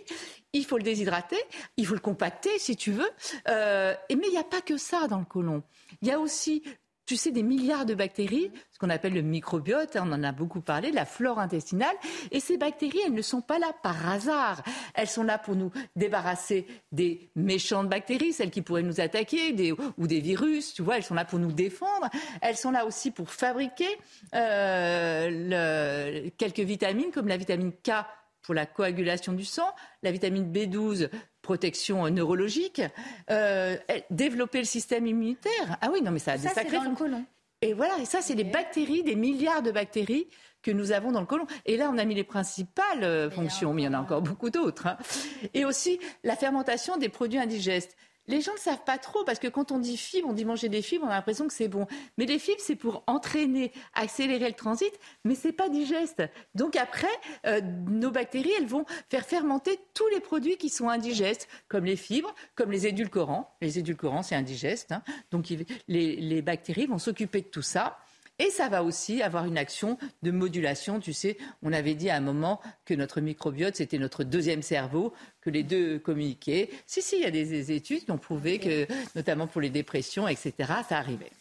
Il 0.54 0.64
faut 0.64 0.78
le 0.78 0.84
déshydrater, 0.84 1.40
il 1.78 1.88
faut 1.88 1.96
le 1.96 2.00
compacter 2.00 2.52
si 2.60 2.76
tu 2.76 2.92
veux. 2.92 3.10
Euh, 3.48 3.96
mais 4.12 4.28
il 4.28 4.32
n'y 4.32 4.38
a 4.38 4.44
pas 4.44 4.62
que 4.62 4.78
ça 4.78 5.08
dans 5.08 5.20
le 5.20 5.26
côlon. 5.26 5.64
Il 6.04 6.08
y 6.08 6.12
a 6.12 6.20
aussi 6.20 6.62
tu 7.10 7.18
sais, 7.18 7.32
des 7.32 7.42
milliards 7.42 7.88
de 7.88 7.96
bactéries, 7.96 8.52
ce 8.72 8.78
qu'on 8.78 8.92
appelle 8.92 9.16
le 9.16 9.24
microbiote, 9.24 9.96
hein, 9.96 10.04
on 10.06 10.14
en 10.14 10.24
a 10.24 10.32
beaucoup 10.32 10.62
parlé, 10.62 10.92
la 10.92 11.06
flore 11.06 11.40
intestinale. 11.40 11.96
Et 12.30 12.40
ces 12.40 12.56
bactéries, 12.56 13.00
elles 13.04 13.16
ne 13.16 13.24
sont 13.24 13.42
pas 13.42 13.58
là 13.58 13.74
par 13.82 14.08
hasard. 14.08 14.62
Elles 14.94 15.08
sont 15.08 15.24
là 15.24 15.40
pour 15.40 15.56
nous 15.56 15.72
débarrasser 15.96 16.68
des 16.92 17.32
méchantes 17.36 17.90
bactéries, 17.90 18.32
celles 18.32 18.52
qui 18.52 18.62
pourraient 18.62 18.84
nous 18.84 19.02
attaquer, 19.02 19.74
ou 19.98 20.06
des 20.06 20.20
virus, 20.20 20.76
tu 20.76 20.84
vois, 20.84 20.98
elles 20.98 21.04
sont 21.04 21.16
là 21.16 21.26
pour 21.26 21.40
nous 21.40 21.52
défendre. 21.52 22.12
Elles 22.42 22.58
sont 22.58 22.70
là 22.70 22.86
aussi 22.86 23.10
pour 23.10 23.32
fabriquer 23.32 23.90
euh, 24.36 26.30
quelques 26.38 26.60
vitamines, 26.60 27.10
comme 27.12 27.28
la 27.28 27.38
vitamine 27.38 27.72
K 27.72 28.06
pour 28.50 28.56
la 28.56 28.66
coagulation 28.66 29.34
du 29.34 29.46
sang, 29.46 29.76
la 30.02 30.12
vitamine 30.12 30.52
B12 30.52 31.12
protection 31.44 32.10
neurologique, 32.10 32.82
euh, 33.30 33.78
développer 34.10 34.58
le 34.58 34.64
système 34.64 35.06
immunitaire. 35.06 35.78
Ah 35.82 35.90
oui, 35.94 36.02
non 36.02 36.10
mais 36.10 36.18
ça 36.18 36.32
a 36.32 36.38
des 36.40 36.48
Ça, 36.48 36.54
c'est 36.56 36.62
sacrés 36.64 36.78
dans 36.78 36.90
le 36.90 36.96
côlon. 36.96 37.24
Et 37.62 37.74
voilà, 37.74 38.00
et 38.00 38.06
ça 38.06 38.22
c'est 38.24 38.34
les 38.34 38.44
bactéries, 38.44 39.04
des 39.04 39.14
milliards 39.14 39.62
de 39.62 39.70
bactéries 39.70 40.30
que 40.64 40.72
nous 40.72 40.92
avons 40.92 41.12
dans 41.12 41.20
le 41.20 41.28
côlon. 41.28 41.46
Et 41.68 41.78
là, 41.78 41.92
on 41.94 42.00
a 42.00 42.06
mis 42.06 42.16
les 42.16 42.24
principales 42.24 43.04
euh, 43.04 43.30
fonctions, 43.30 43.72
mais 43.72 43.84
il 43.84 43.86
y 43.86 43.88
en 43.88 43.94
a 43.94 44.00
encore 44.00 44.24
beaucoup 44.24 44.50
d'autres. 44.50 44.88
hein. 44.88 44.98
Et 45.54 45.64
aussi 45.64 46.00
la 46.24 46.36
fermentation 46.36 46.98
des 46.98 47.10
produits 47.10 47.38
indigestes. 47.38 47.96
Les 48.30 48.42
gens 48.42 48.54
ne 48.54 48.60
savent 48.60 48.84
pas 48.86 48.98
trop 48.98 49.24
parce 49.26 49.40
que 49.40 49.48
quand 49.48 49.72
on 49.72 49.80
dit 49.80 49.98
fibres, 49.98 50.30
on 50.30 50.34
dit 50.34 50.46
manger 50.46 50.70
des 50.70 50.82
fibres, 50.82 51.06
on 51.06 51.10
a 51.10 51.16
l'impression 51.16 51.48
que 51.48 51.54
c'est 51.54 51.68
bon. 51.68 51.88
Mais 52.18 52.26
les 52.26 52.40
fibres, 52.40 52.62
c'est 52.62 52.76
pour 52.76 53.04
entraîner, 53.08 53.74
accélérer 53.94 54.48
le 54.48 54.54
transit, 54.54 54.94
mais 55.26 55.36
c'est 55.36 55.52
pas 55.52 55.68
digeste. 55.68 56.24
Donc 56.56 56.76
après, 56.76 57.08
euh, 57.48 57.60
nos 57.62 58.12
bactéries, 58.12 58.54
elles 58.58 58.68
vont 58.68 58.86
faire 59.10 59.26
fermenter 59.26 59.80
tous 59.94 60.08
les 60.10 60.20
produits 60.20 60.58
qui 60.58 60.70
sont 60.70 60.90
indigestes, 60.90 61.48
comme 61.68 61.86
les 61.86 61.96
fibres, 61.96 62.34
comme 62.56 62.72
les 62.72 62.88
édulcorants. 62.88 63.56
Les 63.62 63.80
édulcorants, 63.80 64.24
c'est 64.24 64.36
indigeste. 64.36 64.92
hein. 64.92 65.02
Donc 65.32 65.50
les, 65.50 66.16
les 66.16 66.42
bactéries 66.42 66.86
vont 66.86 67.00
s'occuper 67.00 67.42
de 67.42 67.48
tout 67.48 67.64
ça. 67.64 67.98
Et 68.40 68.50
ça 68.50 68.70
va 68.70 68.84
aussi 68.84 69.22
avoir 69.22 69.46
une 69.46 69.58
action 69.58 69.98
de 70.24 70.32
modulation. 70.32 71.00
Tu 71.00 71.14
sais, 71.14 71.38
on 71.62 71.74
avait 71.74 71.94
dit 71.94 72.10
à 72.10 72.16
un 72.16 72.22
moment 72.22 72.62
que 72.86 72.94
notre 72.94 73.20
microbiote, 73.22 73.76
c'était 73.76 73.98
notre 74.00 74.24
deuxième 74.24 74.62
cerveau, 74.62 75.14
que 75.42 75.50
les 75.50 75.64
deux 75.64 76.00
communiquaient. 76.00 76.70
Si, 76.88 77.02
si, 77.02 77.18
il 77.18 77.22
y 77.24 77.26
a 77.26 77.32
des, 77.32 77.46
des 77.46 77.72
études 77.74 78.06
qui 78.06 78.12
ont 78.12 78.18
prouvé 78.18 78.58
que, 78.60 78.88
notamment 79.16 79.48
pour 79.48 79.62
les 79.62 79.70
dépressions, 79.70 80.28
etc., 80.28 80.54
ça 80.88 80.98
arrivait. 80.98 81.32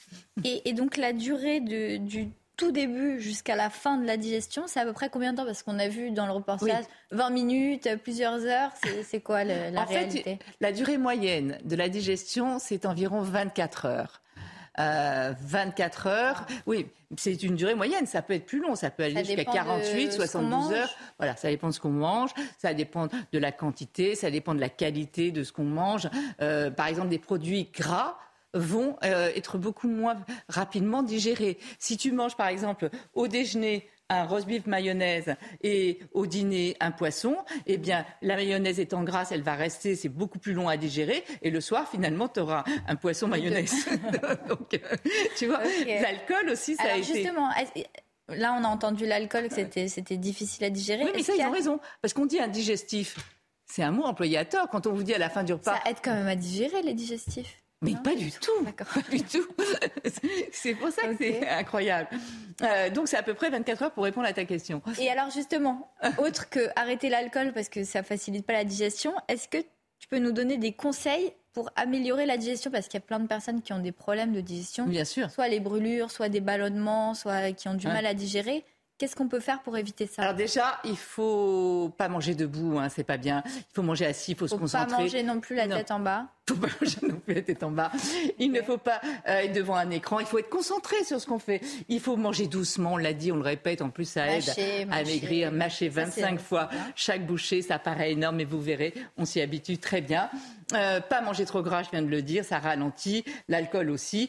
Et, 0.45 0.69
et 0.69 0.73
donc 0.73 0.97
la 0.97 1.12
durée 1.12 1.61
de- 1.61 1.97
du 1.99 2.28
tout 2.57 2.73
début 2.73 3.21
jusqu'à 3.21 3.55
la 3.55 3.71
fin 3.71 3.99
de 3.99 4.05
la 4.05 4.17
digestion, 4.17 4.64
c'est 4.67 4.81
à 4.81 4.85
peu 4.85 4.93
près 4.93 5.09
combien 5.11 5.31
de 5.33 5.37
temps? 5.37 5.45
Parce 5.47 5.62
qu'on 5.62 5.78
a 5.78 5.87
vu 5.87 6.11
dans 6.11 6.26
le 6.26 6.33
reportage 6.33 6.85
20 7.12 7.31
minutes, 7.31 7.88
plusieurs 8.02 8.45
heures. 8.45 8.73
C'est 8.83 9.05
c'est 9.05 9.21
quoi 9.21 9.45
le- 9.45 9.71
la 9.73 9.83
en 9.83 9.85
réalité? 9.85 10.23
fait, 10.25 10.38
la 10.61 10.73
durée 10.73 10.99
moyenne 10.99 11.59
de 11.64 11.76
la 11.76 11.88
digestion, 11.88 12.59
c'est 12.59 12.85
environ 12.85 13.21
24 13.21 13.87
heures. 13.87 14.23
Euh, 14.78 15.32
24 15.40 16.06
heures, 16.06 16.47
oui, 16.66 16.87
c'est 17.16 17.42
une 17.42 17.56
durée 17.56 17.75
moyenne. 17.75 18.06
Ça 18.06 18.23
peut 18.23 18.35
être 18.35 18.47
plus 18.47 18.61
long, 18.61 18.75
ça 18.76 18.90
peut 18.90 19.02
aller 19.02 19.16
jusqu'à 19.18 19.37
dépend 19.37 19.52
de 19.52 19.56
48, 19.56 20.12
ce 20.12 20.16
qu'on 20.18 20.23
72 20.25 20.50
mange. 20.50 20.73
heures. 20.73 20.90
Voilà, 21.18 21.37
ça 21.37 21.49
dépend 21.49 21.68
de 21.68 21.73
ce 21.73 21.80
qu'on 21.80 21.90
mange, 21.90 22.30
ça 22.58 22.75
dépend 22.75 23.08
de 23.32 23.38
la 23.38 23.52
quantité, 23.52 24.14
ça 24.14 24.30
dépend 24.30 24.54
de 24.54 24.61
la 24.61 24.68
qualité 24.68 25.30
de 25.30 25.42
ce 25.42 25.52
qu'on 25.52 25.64
mange. 25.64 26.08
Euh, 26.40 26.70
par 26.70 26.87
exemple, 26.87 27.08
des 27.08 27.18
produits 27.18 27.70
gras 27.75 28.18
vont 28.54 28.97
euh, 29.04 29.30
être 29.35 29.58
beaucoup 29.58 29.88
moins 29.88 30.16
rapidement 30.49 31.02
digérés. 31.02 31.58
Si 31.78 31.97
tu 31.97 32.12
manges, 32.12 32.37
par 32.37 32.49
exemple, 32.49 32.90
au 33.14 33.28
déjeuner 33.28 33.88
un 34.11 34.25
roast 34.25 34.47
beef 34.47 34.67
mayonnaise 34.67 35.35
et 35.62 36.00
au 36.12 36.27
dîner 36.27 36.77
un 36.81 36.91
poisson, 36.91 37.37
eh 37.67 37.77
bien 37.77 38.07
la 38.23 38.37
mayonnaise 38.37 38.81
étant 38.81 39.03
grasse, 39.03 39.33
elle 39.33 39.43
va 39.43 39.55
rester, 39.55 39.97
c'est 39.97 40.09
beaucoup 40.09 40.38
plus 40.38 40.55
long 40.55 40.69
à 40.69 40.77
digérer 40.77 41.25
et 41.43 41.50
le 41.50 41.61
soir 41.61 41.88
finalement 41.88 42.29
tu 42.29 42.41
auras 42.41 42.65
un 42.87 42.97
poisson 42.97 43.29
mayonnaise. 43.29 43.75
Donc 44.49 44.75
euh, 44.75 44.79
tu 45.37 45.47
vois, 45.47 45.61
l'alcool 45.87 46.50
aussi 46.50 46.77
ça 46.77 46.85
a 46.85 46.97
été 46.97 47.15
justement, 47.15 47.50
là 48.29 48.57
on 48.59 48.65
a 48.65 48.69
entendu 48.69 49.07
l'alcool 49.07 49.49
que 49.49 49.88
c'était 49.88 50.17
difficile 50.17 50.65
à 50.65 50.71
digérer. 50.71 51.05
Oui, 51.05 51.11
mais 51.15 51.23
ça 51.23 51.35
ils 51.37 51.43
a- 51.43 51.49
ont 51.49 51.53
raison 51.53 51.81
parce 52.00 52.15
qu'on 52.15 52.27
dit 52.27 52.41
un 52.41 52.49
digestif. 52.49 53.17
C'est 53.71 53.83
un 53.83 53.91
mot 53.91 54.05
employé 54.05 54.38
à 54.38 54.47
tort 54.47 54.69
quand 54.71 54.87
on 54.87 54.93
vous 54.95 55.03
dit 55.03 55.12
à 55.12 55.19
la 55.19 55.29
fin 55.29 55.45
du 55.45 55.53
repas. 55.53 55.75
Ça 55.75 55.91
aide 55.91 55.99
quand 56.03 56.15
même 56.15 56.27
à 56.27 56.37
digérer 56.37 56.81
les 56.83 56.95
digestifs. 56.95 57.62
Mais 57.80 57.92
Non 57.92 58.02
pas 58.02 58.16
du 58.16 58.30
tout, 58.32 58.64
pas 58.64 59.00
du 59.11 59.23
tout. 59.23 59.47
c'est 60.52 60.75
pour 60.75 60.88
ça 60.90 61.02
que 61.08 61.16
c'est 61.16 61.49
incroyable. 61.49 62.08
Euh, 62.62 62.90
donc 62.90 63.06
c'est 63.06 63.16
à 63.16 63.23
peu 63.23 63.35
près 63.35 63.50
24 63.50 63.82
heures 63.85 63.90
pour 63.92 64.02
répondre 64.04 64.26
à 64.26 64.32
ta 64.32 64.44
question. 64.44 64.82
Et 64.99 65.08
alors 65.11 65.30
justement, 65.30 65.92
autre 66.18 66.49
que 66.50 66.68
arrêter 66.75 67.08
l'alcool 67.08 67.52
parce 67.52 67.68
que 67.68 67.85
ça 67.85 68.02
facilite 68.02 68.44
pas 68.44 68.54
la 68.54 68.64
digestion, 68.64 69.12
est-ce 69.28 69.47
que 69.49 69.58
tu 69.99 70.08
peux 70.08 70.18
nous 70.18 70.32
donner 70.32 70.56
des 70.58 70.73
conseils 70.73 71.32
pour 71.52 71.70
améliorer 71.76 72.26
la 72.26 72.37
digestion? 72.37 72.70
Parce 72.73 72.88
qu'il 72.88 72.99
y 72.99 73.02
a 73.02 73.06
plein 73.06 73.20
de 73.20 73.28
personnes 73.28 73.62
qui 73.62 73.73
ont 73.73 73.78
des 73.80 73.92
problèmes 73.92 74.32
de 74.32 74.40
digestion, 74.40 74.87
Bien 74.87 75.04
sûr. 75.04 75.30
soit 75.30 75.47
les 75.49 75.61
brûlures, 75.61 76.11
soit 76.11 76.28
des 76.28 76.40
ballonnements, 76.40 77.14
soit 77.14 77.52
qui 77.52 77.68
ont 77.68 77.75
du 77.75 77.87
Ouais. 77.87 77.92
mal 77.92 78.06
à 78.06 78.14
digérer. 78.14 78.64
Qu'est-ce 78.99 79.14
qu'on 79.14 79.28
peut 79.28 79.38
faire 79.40 79.62
pour 79.62 79.76
éviter 79.78 80.07
ça? 80.09 80.23
Alors 80.23 80.35
déjà, 80.35 80.81
il 80.85 80.97
faut 80.97 81.95
pas 81.97 82.09
manger 82.09 82.35
debout, 82.35 82.78
hein, 82.78 82.88
c'est 82.88 83.05
pas 83.05 83.17
bien. 83.17 83.43
Il 83.47 83.62
faut 83.73 83.83
manger 83.83 84.07
assis, 84.07 84.33
il 84.33 84.37
faut, 84.37 84.47
se 84.47 84.50
Faut 84.50 84.57
pas 84.57 84.62
concentrer. 84.62 85.02
manger 85.05 85.23
non 85.23 85.38
plus 85.40 85.55
la 85.55 85.67
Non. 85.69 85.76
tête 85.76 85.90
en 85.93 86.00
bas. 86.00 86.26
Il 86.50 86.55
faut 86.55 86.61
pas 86.61 86.69
manger 86.81 86.97
non 87.02 87.17
plus 87.21 87.35
la 87.35 87.43
tête 87.43 87.62
en 87.62 87.71
bas. 87.71 87.93
Il 88.38 88.50
ne 88.50 88.61
faut 88.62 88.78
pas 88.78 89.00
euh, 89.28 89.38
être 89.40 89.52
devant 89.52 89.76
un 89.76 89.90
écran. 89.90 90.19
Il 90.19 90.26
faut 90.26 90.38
être 90.38 90.49
concentré 90.49 91.05
sur 91.05 91.21
ce 91.21 91.26
qu'on 91.26 91.38
fait. 91.38 91.61
Il 91.88 92.00
faut 92.00 92.17
manger 92.17 92.47
doucement. 92.49 92.95
On 92.95 92.97
l'a 92.97 93.12
dit, 93.12 93.31
on 93.31 93.37
le 93.37 93.43
répète. 93.43 93.83
En 93.83 93.90
plus, 93.90 94.07
ça 94.09 94.26
aide 94.26 94.43
à 94.49 94.87
mâcher. 94.87 95.11
maigrir. 95.12 95.52
Mâcher 95.52 95.90
Ça, 95.90 96.07
c'est 96.07 96.21
25 96.23 96.40
fois 96.40 96.64
bien. 96.73 96.81
chaque 96.97 97.25
bouchée. 97.26 97.62
Ça 97.62 97.78
paraît 97.78 98.12
énorme, 98.12 98.37
mais 98.37 98.45
vous 98.45 98.61
verrez, 98.61 98.95
on 99.17 99.25
s'y 99.25 99.40
habitue 99.40 99.78
très 99.78 100.00
bien. 100.00 100.28
Euh, 100.75 101.00
pas 101.00 101.21
manger 101.23 101.45
trop 101.47 101.62
gras, 101.62 101.83
je 101.83 101.90
viens 101.90 102.02
de 102.02 102.09
le 102.09 102.21
dire, 102.21 102.45
ça 102.45 102.59
ralentit. 102.59 103.25
L'alcool 103.49 103.90
aussi. 103.90 104.28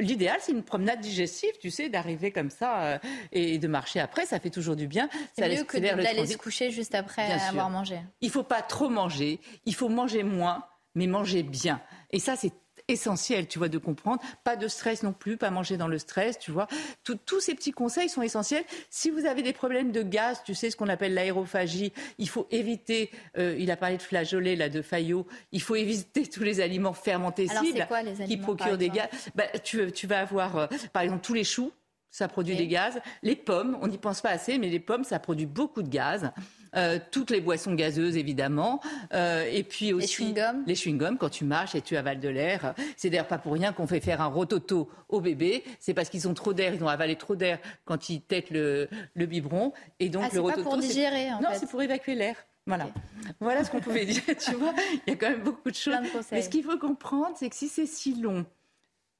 L'idéal, 0.00 0.38
c'est 0.40 0.52
une 0.52 0.62
promenade 0.62 1.00
digestive, 1.00 1.52
tu 1.60 1.70
sais, 1.70 1.88
d'arriver 1.88 2.32
comme 2.32 2.50
ça 2.50 2.82
euh, 2.82 2.98
et 3.32 3.58
de 3.58 3.68
marcher 3.68 4.00
après. 4.00 4.26
Ça 4.26 4.40
fait 4.40 4.50
toujours 4.50 4.76
du 4.76 4.86
bien. 4.86 5.08
C'est 5.36 5.48
mieux 5.48 5.64
que 5.64 5.78
d'aller 5.78 6.26
se 6.26 6.36
coucher 6.36 6.70
juste 6.70 6.94
après 6.94 7.26
Bien 7.26 7.38
sûr. 7.38 7.48
avoir 7.50 7.70
mangé. 7.70 8.00
Il 8.20 8.30
faut 8.30 8.42
pas 8.42 8.62
trop 8.62 8.88
manger, 8.88 9.40
il 9.66 9.74
faut 9.74 9.88
manger 9.88 10.22
moins, 10.22 10.64
mais 10.94 11.06
manger 11.06 11.42
bien. 11.42 11.80
Et 12.10 12.18
ça, 12.18 12.34
c'est 12.36 12.52
essentiel, 12.90 13.46
tu 13.48 13.58
vois, 13.58 13.68
de 13.68 13.78
comprendre. 13.78 14.20
Pas 14.44 14.56
de 14.56 14.68
stress 14.68 15.02
non 15.02 15.12
plus, 15.12 15.36
pas 15.36 15.50
manger 15.50 15.76
dans 15.76 15.88
le 15.88 15.98
stress, 15.98 16.38
tu 16.38 16.50
vois. 16.50 16.66
Tout- 17.04 17.18
tous 17.24 17.40
ces 17.40 17.54
petits 17.54 17.72
conseils 17.72 18.08
sont 18.08 18.22
essentiels. 18.22 18.64
Si 18.90 19.10
vous 19.10 19.26
avez 19.26 19.42
des 19.42 19.52
problèmes 19.52 19.92
de 19.92 20.02
gaz, 20.02 20.42
tu 20.44 20.54
sais 20.54 20.70
ce 20.70 20.76
qu'on 20.76 20.88
appelle 20.88 21.14
l'aérophagie, 21.14 21.92
il 22.18 22.28
faut 22.28 22.46
éviter, 22.50 23.10
euh, 23.38 23.56
il 23.58 23.70
a 23.70 23.76
parlé 23.76 23.96
de 23.96 24.02
flageolets, 24.02 24.56
là, 24.56 24.68
de 24.68 24.82
Fayot, 24.82 25.26
il 25.52 25.62
faut 25.62 25.76
éviter 25.76 26.26
tous 26.26 26.42
les 26.42 26.60
aliments 26.60 26.92
fermentés 26.92 27.46
Alors, 27.50 27.62
c'est 27.72 27.86
quoi, 27.86 28.02
les 28.02 28.24
qui 28.26 28.36
procurent 28.36 28.78
des 28.78 28.90
gaz. 28.90 29.08
Bah, 29.34 29.46
tu, 29.64 29.90
tu 29.92 30.06
vas 30.06 30.20
avoir, 30.20 30.56
euh, 30.56 30.66
par 30.92 31.02
exemple, 31.02 31.22
tous 31.24 31.34
les 31.34 31.44
choux, 31.44 31.72
ça 32.10 32.26
produit 32.26 32.56
des 32.56 32.66
gaz. 32.66 33.00
Les 33.22 33.36
pommes, 33.36 33.78
on 33.80 33.86
n'y 33.86 33.98
pense 33.98 34.20
pas 34.20 34.30
assez, 34.30 34.58
mais 34.58 34.68
les 34.68 34.80
pommes, 34.80 35.04
ça 35.04 35.18
produit 35.20 35.46
beaucoup 35.46 35.82
de 35.82 35.88
gaz. 35.88 36.32
Euh, 36.76 36.98
toutes 37.10 37.30
les 37.30 37.40
boissons 37.40 37.74
gazeuses, 37.74 38.16
évidemment. 38.16 38.80
Euh, 39.12 39.44
et 39.50 39.62
puis 39.64 39.92
aussi 39.92 40.22
chewing-gums. 40.22 40.62
les 40.66 40.74
chewing-gums, 40.74 41.16
quand 41.16 41.28
tu 41.30 41.44
marches 41.44 41.74
et 41.74 41.80
tu 41.82 41.96
avales 41.96 42.20
de 42.20 42.28
l'air. 42.28 42.74
C'est 42.96 43.10
d'ailleurs 43.10 43.26
pas 43.26 43.38
pour 43.38 43.52
rien 43.54 43.72
qu'on 43.72 43.86
fait 43.86 44.00
faire 44.00 44.20
un 44.20 44.26
rototo 44.26 44.88
au 45.08 45.20
bébé. 45.20 45.64
C'est 45.80 45.94
parce 45.94 46.08
qu'ils 46.08 46.28
ont 46.28 46.34
trop 46.34 46.52
d'air, 46.52 46.74
ils 46.74 46.82
ont 46.84 46.88
avalé 46.88 47.16
trop 47.16 47.34
d'air 47.36 47.58
quand 47.84 48.08
ils 48.08 48.20
têtent 48.22 48.50
le, 48.50 48.88
le 49.14 49.26
biberon. 49.26 49.72
Et 49.98 50.08
donc 50.08 50.22
Ah, 50.24 50.26
le 50.26 50.30
c'est 50.32 50.36
pas 50.38 50.42
rototo. 50.42 50.62
pour 50.62 50.76
digérer, 50.76 51.32
en 51.32 51.40
Non, 51.40 51.48
c'est 51.54 51.68
pour 51.68 51.82
évacuer 51.82 52.14
l'air. 52.14 52.36
Voilà. 52.66 52.88
Voilà 53.40 53.64
ce 53.64 53.70
qu'on 53.70 53.80
pouvait 53.80 54.04
dire. 54.04 54.22
Tu 54.38 54.52
vois, 54.54 54.74
il 55.06 55.10
y 55.10 55.12
a 55.12 55.16
quand 55.16 55.30
même 55.30 55.42
beaucoup 55.42 55.70
de 55.70 55.74
choses. 55.74 55.94
De. 55.94 56.08
Mais 56.32 56.42
ce 56.42 56.48
qu'il 56.50 56.62
faut 56.62 56.78
comprendre, 56.78 57.34
c'est 57.36 57.48
que 57.48 57.56
si 57.56 57.68
c'est 57.68 57.86
si 57.86 58.14
long, 58.20 58.44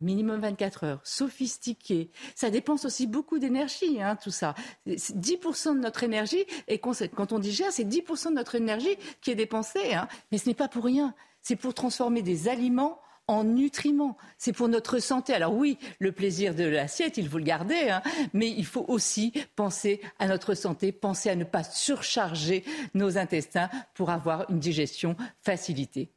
minimum 0.01 0.41
24 0.41 0.85
heures, 0.85 1.01
sophistiqué. 1.05 2.11
Ça 2.35 2.51
dépense 2.51 2.85
aussi 2.85 3.07
beaucoup 3.07 3.39
d'énergie, 3.39 4.03
hein, 4.03 4.17
tout 4.17 4.31
ça. 4.31 4.55
C'est 4.97 5.17
10% 5.17 5.75
de 5.75 5.81
notre 5.81 6.03
énergie, 6.03 6.45
et 6.69 6.79
quand 6.79 7.33
on 7.33 7.39
digère, 7.39 7.73
c'est 7.73 7.85
10% 7.85 8.31
de 8.31 8.35
notre 8.35 8.55
énergie 8.55 8.97
qui 9.21 9.31
est 9.31 9.35
dépensée. 9.35 9.95
hein. 9.95 10.09
Mais 10.33 10.39
ce 10.39 10.49
n'est 10.49 10.55
pas 10.55 10.69
pour 10.69 10.85
rien. 10.85 11.15
C'est 11.43 11.57
pour 11.57 11.75
transformer 11.75 12.23
des 12.23 12.49
aliments 12.49 13.01
en 13.27 13.45
nutriments. 13.45 14.17
C'est 14.39 14.53
pour 14.53 14.69
notre 14.69 14.99
santé. 14.99 15.33
Alors 15.33 15.55
oui, 15.55 15.79
le 16.01 16.11
plaisir 16.11 16.55
de 16.55 16.65
l'assiette, 16.65 17.17
il 17.17 17.29
faut 17.29 17.39
le 17.39 17.45
garder, 17.45 17.89
hein, 17.89 18.03
mais 18.33 18.49
il 18.51 18.67
faut 18.67 18.85
aussi 18.89 19.33
penser 19.55 20.01
à 20.19 20.27
notre 20.27 20.55
santé, 20.55 20.91
penser 20.91 21.31
à 21.31 21.37
ne 21.37 21.45
pas 21.45 21.63
surcharger 21.63 22.65
nos 22.95 23.19
intestins 23.19 23.71
pour 23.95 24.11
avoir 24.11 24.51
une 24.51 24.59
digestion 24.59 25.17
facilitée. 25.43 26.11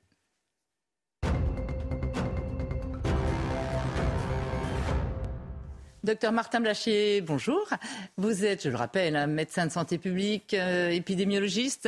Docteur 6.03 6.33
Martin 6.33 6.59
Blachier, 6.59 7.21
bonjour. 7.21 7.65
Vous 8.17 8.43
êtes, 8.43 8.63
je 8.65 8.69
le 8.69 8.75
rappelle, 8.75 9.15
un 9.15 9.25
médecin 9.25 9.65
de 9.65 9.71
santé 9.71 9.97
publique, 9.97 10.53
euh, 10.53 10.89
épidémiologiste. 10.89 11.87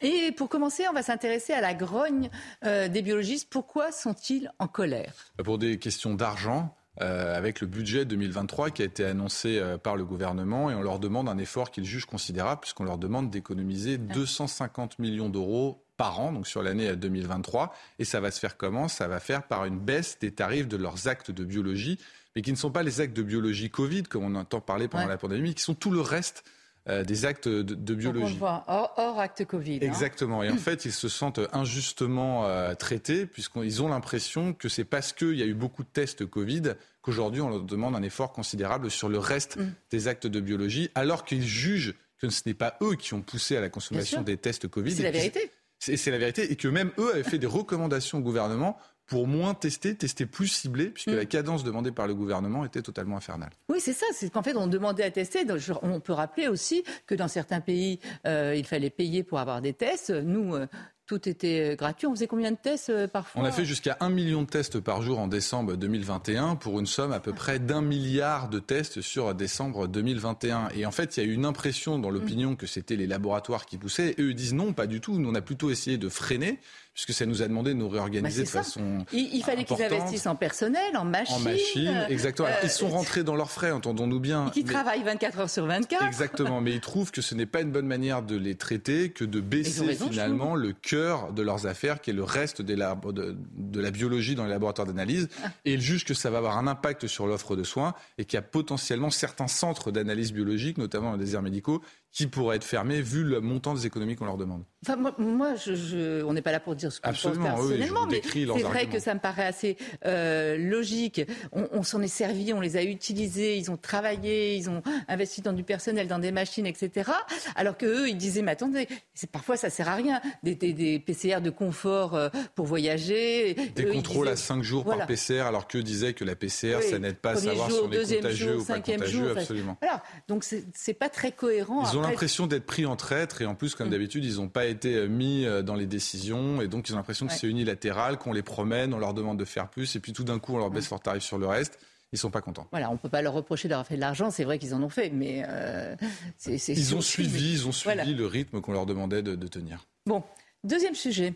Et 0.00 0.30
pour 0.30 0.48
commencer, 0.48 0.84
on 0.88 0.92
va 0.92 1.02
s'intéresser 1.02 1.54
à 1.54 1.60
la 1.60 1.74
grogne 1.74 2.30
euh, 2.64 2.86
des 2.86 3.02
biologistes. 3.02 3.48
Pourquoi 3.50 3.90
sont-ils 3.90 4.52
en 4.60 4.68
colère? 4.68 5.12
Pour 5.42 5.58
des 5.58 5.80
questions 5.80 6.14
d'argent, 6.14 6.72
euh, 7.00 7.36
avec 7.36 7.60
le 7.60 7.68
budget 7.68 8.04
2023 8.04 8.70
qui 8.70 8.82
a 8.82 8.84
été 8.84 9.04
annoncé 9.04 9.58
euh, 9.58 9.78
par 9.78 9.94
le 9.94 10.04
gouvernement, 10.04 10.68
et 10.68 10.74
on 10.74 10.82
leur 10.82 10.98
demande 10.98 11.28
un 11.28 11.38
effort 11.38 11.70
qu'ils 11.70 11.84
jugent 11.84 12.06
considérable, 12.06 12.60
puisqu'on 12.60 12.84
leur 12.84 12.98
demande 12.98 13.30
d'économiser 13.30 13.98
250 13.98 14.98
millions 14.98 15.28
d'euros 15.28 15.84
par 15.98 16.18
an, 16.20 16.32
donc 16.32 16.46
sur 16.46 16.62
l'année 16.62 16.96
2023. 16.96 17.74
Et 17.98 18.06
ça 18.06 18.20
va 18.20 18.30
se 18.30 18.40
faire 18.40 18.56
comment? 18.56 18.88
Ça 18.88 19.06
va 19.08 19.20
faire 19.20 19.42
par 19.42 19.66
une 19.66 19.78
baisse 19.78 20.18
des 20.18 20.30
tarifs 20.30 20.68
de 20.68 20.78
leurs 20.78 21.08
actes 21.08 21.30
de 21.30 21.44
biologie, 21.44 21.98
mais 22.34 22.40
qui 22.42 22.50
ne 22.52 22.56
sont 22.56 22.70
pas 22.70 22.82
les 22.82 23.02
actes 23.02 23.14
de 23.16 23.22
biologie 23.22 23.68
Covid, 23.68 24.04
comme 24.04 24.24
on 24.24 24.34
entend 24.36 24.60
parler 24.62 24.88
pendant 24.88 25.04
Ouais. 25.04 25.10
la 25.10 25.18
pandémie, 25.18 25.54
qui 25.54 25.62
sont 25.62 25.74
tout 25.74 25.90
le 25.90 26.00
reste 26.00 26.44
euh, 26.88 27.04
des 27.04 27.26
actes 27.26 27.48
de, 27.48 27.60
de 27.62 27.74
Donc, 27.74 27.90
on 27.90 28.12
biologie. 28.12 28.38
voit, 28.38 28.64
hors, 28.66 28.94
hors 28.96 29.18
acte 29.20 29.44
Covid. 29.44 29.74
hein. 29.82 29.86
Exactement. 29.86 30.42
Et 30.42 30.48
en 30.50 30.56
fait, 30.56 30.86
ils 30.86 30.92
se 30.92 31.08
sentent 31.10 31.40
injustement 31.52 32.46
euh, 32.46 32.74
traités 32.74 33.26
puisqu'ils 33.26 33.82
ont 33.82 33.88
l'impression 33.88 34.54
que 34.54 34.68
c'est 34.70 34.84
parce 34.84 35.12
qu'il 35.12 35.34
y 35.34 35.42
a 35.42 35.46
eu 35.46 35.52
beaucoup 35.54 35.82
de 35.82 35.88
tests 35.88 36.24
Covid 36.24 36.74
qu'aujourd'hui 37.02 37.40
on 37.42 37.50
leur 37.50 37.62
demande 37.62 37.94
un 37.94 38.02
effort 38.02 38.32
considérable 38.32 38.90
sur 38.90 39.08
le 39.10 39.18
reste 39.18 39.56
Mm. 39.58 39.72
des 39.90 40.08
actes 40.08 40.26
de 40.26 40.40
biologie, 40.40 40.90
alors 40.94 41.24
qu'ils 41.26 41.44
jugent 41.46 41.94
que 42.18 42.30
ce 42.30 42.42
n'est 42.46 42.54
pas 42.54 42.76
eux 42.82 42.94
qui 42.96 43.12
ont 43.14 43.20
poussé 43.22 43.56
à 43.56 43.60
la 43.60 43.68
consommation 43.68 44.22
des 44.22 44.36
tests 44.38 44.66
Covid. 44.68 44.92
C'est 44.92 45.02
la 45.02 45.10
vérité. 45.10 45.50
C'est 45.78 46.10
la 46.10 46.18
vérité. 46.18 46.50
Et 46.52 46.56
que 46.56 46.68
même 46.68 46.90
eux 46.98 47.12
avaient 47.14 47.22
fait 47.22 47.38
des 47.38 47.46
recommandations 47.46 48.18
au 48.18 48.20
gouvernement 48.20 48.76
pour 49.06 49.26
moins 49.26 49.54
tester, 49.54 49.94
tester 49.94 50.26
plus 50.26 50.48
ciblé, 50.48 50.90
puisque 50.90 51.08
Mm. 51.08 51.16
la 51.16 51.24
cadence 51.24 51.64
demandée 51.64 51.92
par 51.92 52.06
le 52.06 52.14
gouvernement 52.14 52.64
était 52.66 52.82
totalement 52.82 53.16
infernale. 53.16 53.50
Oui, 53.70 53.80
c'est 53.80 53.94
ça. 53.94 54.04
C'est 54.12 54.30
qu'en 54.30 54.42
fait, 54.42 54.54
on 54.54 54.66
demandait 54.66 55.04
à 55.04 55.10
tester. 55.10 55.46
On 55.82 56.00
peut 56.00 56.12
rappeler 56.12 56.48
aussi 56.48 56.84
que 57.06 57.14
dans 57.14 57.28
certains 57.28 57.60
pays, 57.62 58.00
euh, 58.26 58.54
il 58.54 58.66
fallait 58.66 58.90
payer 58.90 59.22
pour 59.22 59.38
avoir 59.38 59.62
des 59.62 59.72
tests. 59.72 60.10
Nous, 60.10 60.54
euh, 60.54 60.66
tout 61.08 61.28
était 61.28 61.72
euh, 61.72 61.74
gratuit. 61.74 62.06
On 62.06 62.14
faisait 62.14 62.28
combien 62.28 62.52
de 62.52 62.56
tests 62.56 62.90
euh, 62.90 63.08
parfois 63.08 63.42
On 63.42 63.44
a 63.44 63.50
fait 63.50 63.64
jusqu'à 63.64 63.96
un 64.00 64.10
million 64.10 64.42
de 64.42 64.46
tests 64.46 64.78
par 64.78 65.02
jour 65.02 65.18
en 65.18 65.26
décembre 65.26 65.74
2021 65.74 66.54
pour 66.54 66.78
une 66.78 66.86
somme 66.86 67.12
à 67.12 67.18
peu 67.18 67.32
près 67.32 67.58
d'un 67.58 67.80
milliard 67.80 68.48
de 68.48 68.60
tests 68.60 69.00
sur 69.00 69.34
décembre 69.34 69.88
2021. 69.88 70.68
Et 70.76 70.86
en 70.86 70.92
fait, 70.92 71.16
il 71.16 71.24
y 71.24 71.26
a 71.26 71.28
eu 71.28 71.32
une 71.32 71.46
impression 71.46 71.98
dans 71.98 72.10
l'opinion 72.10 72.54
que 72.54 72.66
c'était 72.66 72.94
les 72.94 73.06
laboratoires 73.06 73.66
qui 73.66 73.78
poussaient. 73.78 74.14
Et 74.18 74.22
eux 74.22 74.34
disent 74.34 74.54
non, 74.54 74.74
pas 74.74 74.86
du 74.86 75.00
tout. 75.00 75.18
Nous, 75.18 75.28
on 75.28 75.34
a 75.34 75.40
plutôt 75.40 75.70
essayé 75.70 75.96
de 75.96 76.10
freiner 76.10 76.60
puisque 76.98 77.12
ça 77.16 77.26
nous 77.26 77.42
a 77.42 77.46
demandé 77.46 77.74
de 77.74 77.78
nous 77.78 77.88
réorganiser 77.88 78.40
Bah, 78.42 78.44
de 78.46 78.50
ça. 78.50 78.62
façon. 78.64 79.04
Il, 79.12 79.32
il 79.32 79.44
fallait 79.44 79.62
qu'ils 79.62 79.80
investissent 79.80 80.26
en 80.26 80.34
personnel, 80.34 80.96
en 80.96 81.04
machines. 81.04 81.36
En 81.36 81.38
machine, 81.38 82.06
exactement. 82.08 82.48
Alors, 82.48 82.58
euh, 82.60 82.64
ils 82.66 82.70
sont 82.70 82.88
rentrés 82.88 83.22
dans 83.22 83.36
leurs 83.36 83.52
frais, 83.52 83.70
entendons-nous 83.70 84.18
bien. 84.18 84.50
Qui 84.52 84.64
travaillent 84.64 85.04
24 85.04 85.38
heures 85.38 85.48
sur 85.50 85.64
24. 85.66 86.04
Exactement, 86.04 86.60
mais 86.60 86.72
ils 86.72 86.80
trouvent 86.80 87.12
que 87.12 87.22
ce 87.22 87.36
n'est 87.36 87.46
pas 87.46 87.60
une 87.60 87.70
bonne 87.70 87.86
manière 87.86 88.22
de 88.22 88.34
les 88.34 88.56
traiter 88.56 89.10
que 89.10 89.24
de 89.24 89.38
baisser 89.40 89.86
raison, 89.86 90.08
finalement 90.10 90.56
le 90.56 90.72
cœur 90.72 91.32
de 91.32 91.40
leurs 91.42 91.68
affaires, 91.68 92.00
qui 92.00 92.10
est 92.10 92.14
le 92.14 92.24
reste 92.24 92.62
des 92.62 92.74
labo- 92.74 93.12
de, 93.12 93.36
de 93.56 93.80
la 93.80 93.92
biologie 93.92 94.34
dans 94.34 94.42
les 94.42 94.50
laboratoires 94.50 94.88
d'analyse. 94.88 95.28
Ah. 95.44 95.50
Et 95.64 95.74
ils 95.74 95.80
jugent 95.80 96.04
que 96.04 96.14
ça 96.14 96.30
va 96.30 96.38
avoir 96.38 96.58
un 96.58 96.66
impact 96.66 97.06
sur 97.06 97.28
l'offre 97.28 97.54
de 97.54 97.62
soins 97.62 97.94
et 98.18 98.24
qu'il 98.24 98.36
y 98.36 98.40
a 98.40 98.42
potentiellement 98.42 99.10
certains 99.10 99.46
centres 99.46 99.92
d'analyse 99.92 100.32
biologique, 100.32 100.78
notamment 100.78 101.10
dans 101.12 101.16
les 101.16 101.24
déserts 101.26 101.42
médicaux, 101.42 101.80
qui 102.12 102.26
pourraient 102.26 102.56
être 102.56 102.64
fermés 102.64 103.00
vu 103.02 103.22
le 103.22 103.40
montant 103.40 103.74
des 103.74 103.86
économies 103.86 104.16
qu'on 104.16 104.24
leur 104.24 104.36
demande. 104.38 104.64
Enfin, 104.84 104.96
moi, 104.96 105.14
moi, 105.18 105.54
je, 105.56 105.74
je- 105.74 106.22
on 106.24 106.32
n'est 106.32 106.42
pas 106.42 106.52
là 106.52 106.60
pour 106.60 106.74
dire 106.74 106.90
ce 106.92 107.00
pense 107.00 107.10
Absolument, 107.10 107.44
oui, 107.44 107.50
je 107.50 107.56
personnellement, 107.68 108.04
vous 108.04 108.10
mais 108.10 108.20
c'est 108.24 108.44
vrai 108.44 108.62
arguments. 108.78 108.92
que 108.92 108.98
ça 109.00 109.14
me 109.14 109.20
paraît 109.20 109.44
assez 109.46 109.76
euh, 110.06 110.56
logique. 110.56 111.20
On, 111.52 111.68
on 111.72 111.82
s'en 111.82 112.00
est 112.00 112.06
servi, 112.08 112.52
on 112.52 112.60
les 112.60 112.76
a 112.76 112.82
utilisés, 112.82 113.56
ils 113.56 113.70
ont 113.70 113.76
travaillé, 113.76 114.56
ils 114.56 114.70
ont 114.70 114.82
investi 115.08 115.42
dans 115.42 115.52
du 115.52 115.64
personnel, 115.64 116.06
dans 116.08 116.18
des 116.18 116.32
machines, 116.32 116.66
etc. 116.66 117.10
Alors 117.56 117.76
que 117.76 117.86
eux, 117.86 118.08
ils 118.08 118.16
disaient, 118.16 118.42
mais 118.42 118.52
attendez, 118.52 118.88
parfois 119.32 119.56
ça 119.56 119.68
sert 119.70 119.88
à 119.88 119.94
rien. 119.94 120.20
Des, 120.42 120.54
des- 120.54 120.72
des 120.72 120.98
PCR 121.00 121.40
de 121.40 121.50
confort 121.50 122.14
euh, 122.14 122.28
pour 122.54 122.66
voyager. 122.66 123.54
Des 123.74 123.84
Eux, 123.84 123.92
contrôles 123.92 124.28
à 124.28 124.32
disaient- 124.34 124.46
5 124.46 124.62
jours 124.62 124.84
Voilà. 124.84 125.00
par 125.00 125.06
PCR, 125.08 125.40
alors 125.46 125.66
qu'eux 125.68 125.82
disaient 125.82 126.14
que 126.14 126.24
la 126.24 126.36
PCR, 126.36 126.76
Oui, 126.80 126.88
ça 126.90 126.98
n'aide 126.98 127.16
pas 127.18 127.32
à 127.32 127.36
savoir 127.36 127.68
jour, 127.68 127.78
si 127.78 127.84
on 127.84 127.92
est 127.92 128.16
contagieux 128.16 128.52
jour, 128.54 128.62
ou 128.62 128.64
pas 128.64 128.80
contagieux, 128.80 129.28
jour, 129.28 129.36
absolument. 129.38 129.76
Voilà, 129.82 130.02
donc 130.28 130.44
c'est 130.44 130.64
c'est 130.74 130.94
pas 130.94 131.08
très 131.08 131.32
cohérent. 131.32 131.82
Ils 131.92 131.97
ont 131.98 132.02
Après, 132.02 132.12
l'impression 132.12 132.46
d'être 132.46 132.64
pris 132.66 132.86
en 132.86 132.96
traître 132.96 133.42
et 133.42 133.46
en 133.46 133.54
plus, 133.54 133.74
Mm. 133.74 133.76
comme 133.78 133.90
d'habitude, 133.90 134.24
ils 134.24 134.36
n'ont 134.36 134.48
pas 134.48 134.66
été 134.66 134.94
euh, 134.96 135.06
mis 135.08 135.44
euh, 135.44 135.62
dans 135.62 135.74
les 135.74 135.86
décisions 135.86 136.60
et 136.62 136.68
donc 136.68 136.88
ils 136.88 136.92
ont 136.94 136.96
l'impression 136.96 137.26
que 137.26 137.32
Ouais. 137.32 137.38
c'est 137.38 137.46
unilatéral, 137.48 138.18
qu'on 138.18 138.32
les 138.32 138.42
promène, 138.42 138.94
on 138.94 138.98
leur 138.98 139.14
demande 139.14 139.38
de 139.38 139.44
faire 139.44 139.68
plus 139.68 139.94
et 139.96 140.00
puis 140.00 140.12
tout 140.12 140.24
d'un 140.24 140.38
coup 140.38 140.54
on 140.54 140.58
leur 140.58 140.70
Mm. 140.70 140.74
baisse 140.74 140.90
leur 140.90 141.00
tarif 141.00 141.22
sur 141.22 141.38
le 141.38 141.46
reste. 141.46 141.78
Ils 142.10 142.18
sont 142.18 142.30
pas 142.30 142.40
contents. 142.40 142.66
Voilà, 142.70 142.90
on 142.90 142.96
peut 142.96 143.10
pas 143.10 143.20
leur 143.20 143.34
reprocher 143.34 143.68
d'avoir 143.68 143.86
fait 143.86 143.96
de 143.96 144.00
l'argent, 144.00 144.30
c'est 144.30 144.44
vrai 144.44 144.58
qu'ils 144.58 144.74
en 144.74 144.82
ont 144.82 144.88
fait, 144.88 145.10
mais 145.10 145.44
euh, 145.46 145.94
c'est 146.38 146.56
c'est 146.56 146.72
Ils 146.72 146.94
ont 146.94 147.02
suivi, 147.02 147.52
ils 147.52 147.68
ont 147.68 147.72
suivi 147.72 147.94
Voilà. 147.96 148.10
le 148.10 148.26
rythme 148.26 148.62
qu'on 148.62 148.72
leur 148.72 148.86
demandait 148.86 149.20
de, 149.22 149.34
de 149.36 149.46
tenir. 149.46 149.84
Bon, 150.06 150.22
deuxième 150.64 150.94
sujet, 150.94 151.34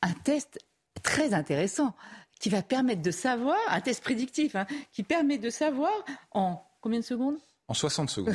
un 0.00 0.12
test 0.12 0.60
très 1.02 1.34
intéressant 1.34 1.96
qui 2.38 2.50
va 2.50 2.62
permettre 2.62 3.02
de 3.02 3.10
savoir, 3.10 3.56
un 3.68 3.80
test 3.80 4.00
prédictif, 4.02 4.54
hein, 4.54 4.66
qui 4.92 5.02
permet 5.02 5.38
de 5.38 5.50
savoir 5.50 5.90
en 6.30 6.62
combien 6.80 7.00
de 7.00 7.04
secondes? 7.04 7.38
En 7.72 7.74
60 7.74 8.10
secondes. 8.10 8.34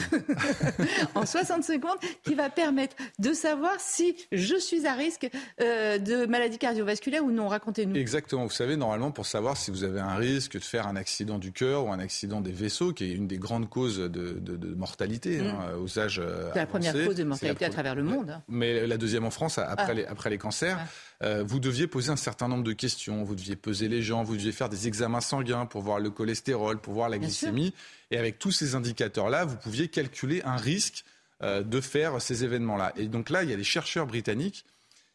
En 1.15 1.25
60 1.27 1.63
secondes, 1.63 1.98
qui 2.24 2.34
va 2.34 2.50
permettre 2.50 2.96
de 3.20 3.34
savoir 3.34 3.74
si 3.79 4.15
je 4.32 4.56
suis 4.56 4.88
à 4.88 4.94
risque 4.94 5.29
euh, 5.62 6.00
de 6.00 6.25
maladie 6.25 6.58
cardiovasculaire 6.58 7.24
ou 7.24 7.29
non. 7.29 7.48
Racontez-nous. 7.48 7.96
Exactement. 7.96 8.46
Vous 8.46 8.50
savez, 8.51 8.75
normalement, 8.77 9.12
pour 9.12 9.27
savoir 9.27 9.56
si 9.56 9.70
vous 9.70 9.84
avez 9.84 10.00
un 10.00 10.15
risque 10.15 10.53
de 10.53 10.60
faire 10.63 10.88
un 10.88 10.96
accident 10.96 11.38
du 11.38 11.51
cœur 11.51 11.86
ou 11.86 11.91
un 11.91 12.00
accident 12.00 12.41
des 12.41 12.51
vaisseaux, 12.51 12.94
qui 12.94 13.03
est 13.06 13.12
une 13.13 13.27
des 13.27 13.38
grandes 13.38 13.70
causes 13.70 14.00
de, 14.00 14.08
de- 14.10 14.58
de 14.58 14.74
mortalité 14.74 15.38
Mm. 15.41 15.46
hein, 15.48 15.58
aux 15.79 16.00
âges 16.00 16.20
euh, 16.20 16.50
C'est 16.53 16.60
la 16.60 16.65
première 16.65 16.94
cause 16.94 17.15
de 17.15 17.24
mortalité 17.24 17.65
à 17.65 17.70
travers 17.70 17.94
le 17.94 18.01
monde. 18.03 18.41
mais 18.48 18.88
la 18.88 18.98
deuxième 18.98 19.24
en 19.25 19.29
France, 19.32 19.60
après, 19.60 19.86
Ah. 19.89 19.94
les, 19.94 20.06
après 20.06 20.32
les 20.32 20.39
cancers, 20.39 20.79
euh, 21.24 21.44
vous 21.46 21.60
deviez 21.60 21.86
poser 21.86 22.10
un 22.12 22.15
certain 22.15 22.48
nombre 22.48 22.63
de 22.63 22.74
questions. 22.74 23.24
Vous 23.24 23.36
deviez 23.36 23.56
peser 23.56 23.88
les 23.88 24.01
gens, 24.01 24.24
vous 24.24 24.34
deviez 24.36 24.51
faire 24.51 24.70
des 24.70 24.88
examens 24.88 25.22
sanguins 25.22 25.67
pour 25.67 25.82
voir 25.84 26.00
le 26.00 26.10
cholestérol, 26.10 26.79
pour 26.79 26.94
voir 26.96 27.10
la 27.10 27.17
Bien 27.20 27.27
glycémie. 27.27 27.74
Et 28.12 28.18
avec 28.18 28.40
tous 28.40 28.52
ces 28.52 28.76
indicateurs-là, 28.76 29.46
vous 29.46 29.58
pouviez 29.58 29.88
calculer 29.88 30.42
un 30.44 30.58
risque 30.58 31.04
euh, 31.44 31.64
de 31.64 31.82
faire 31.82 32.22
ces 32.22 32.44
événements-là. 32.44 32.94
Et 32.96 33.08
donc 33.08 33.30
là, 33.30 33.44
il 33.44 33.50
y 33.50 33.54
a 33.54 33.58
des 33.58 33.64
chercheurs 33.64 34.08
britanniques 34.08 34.66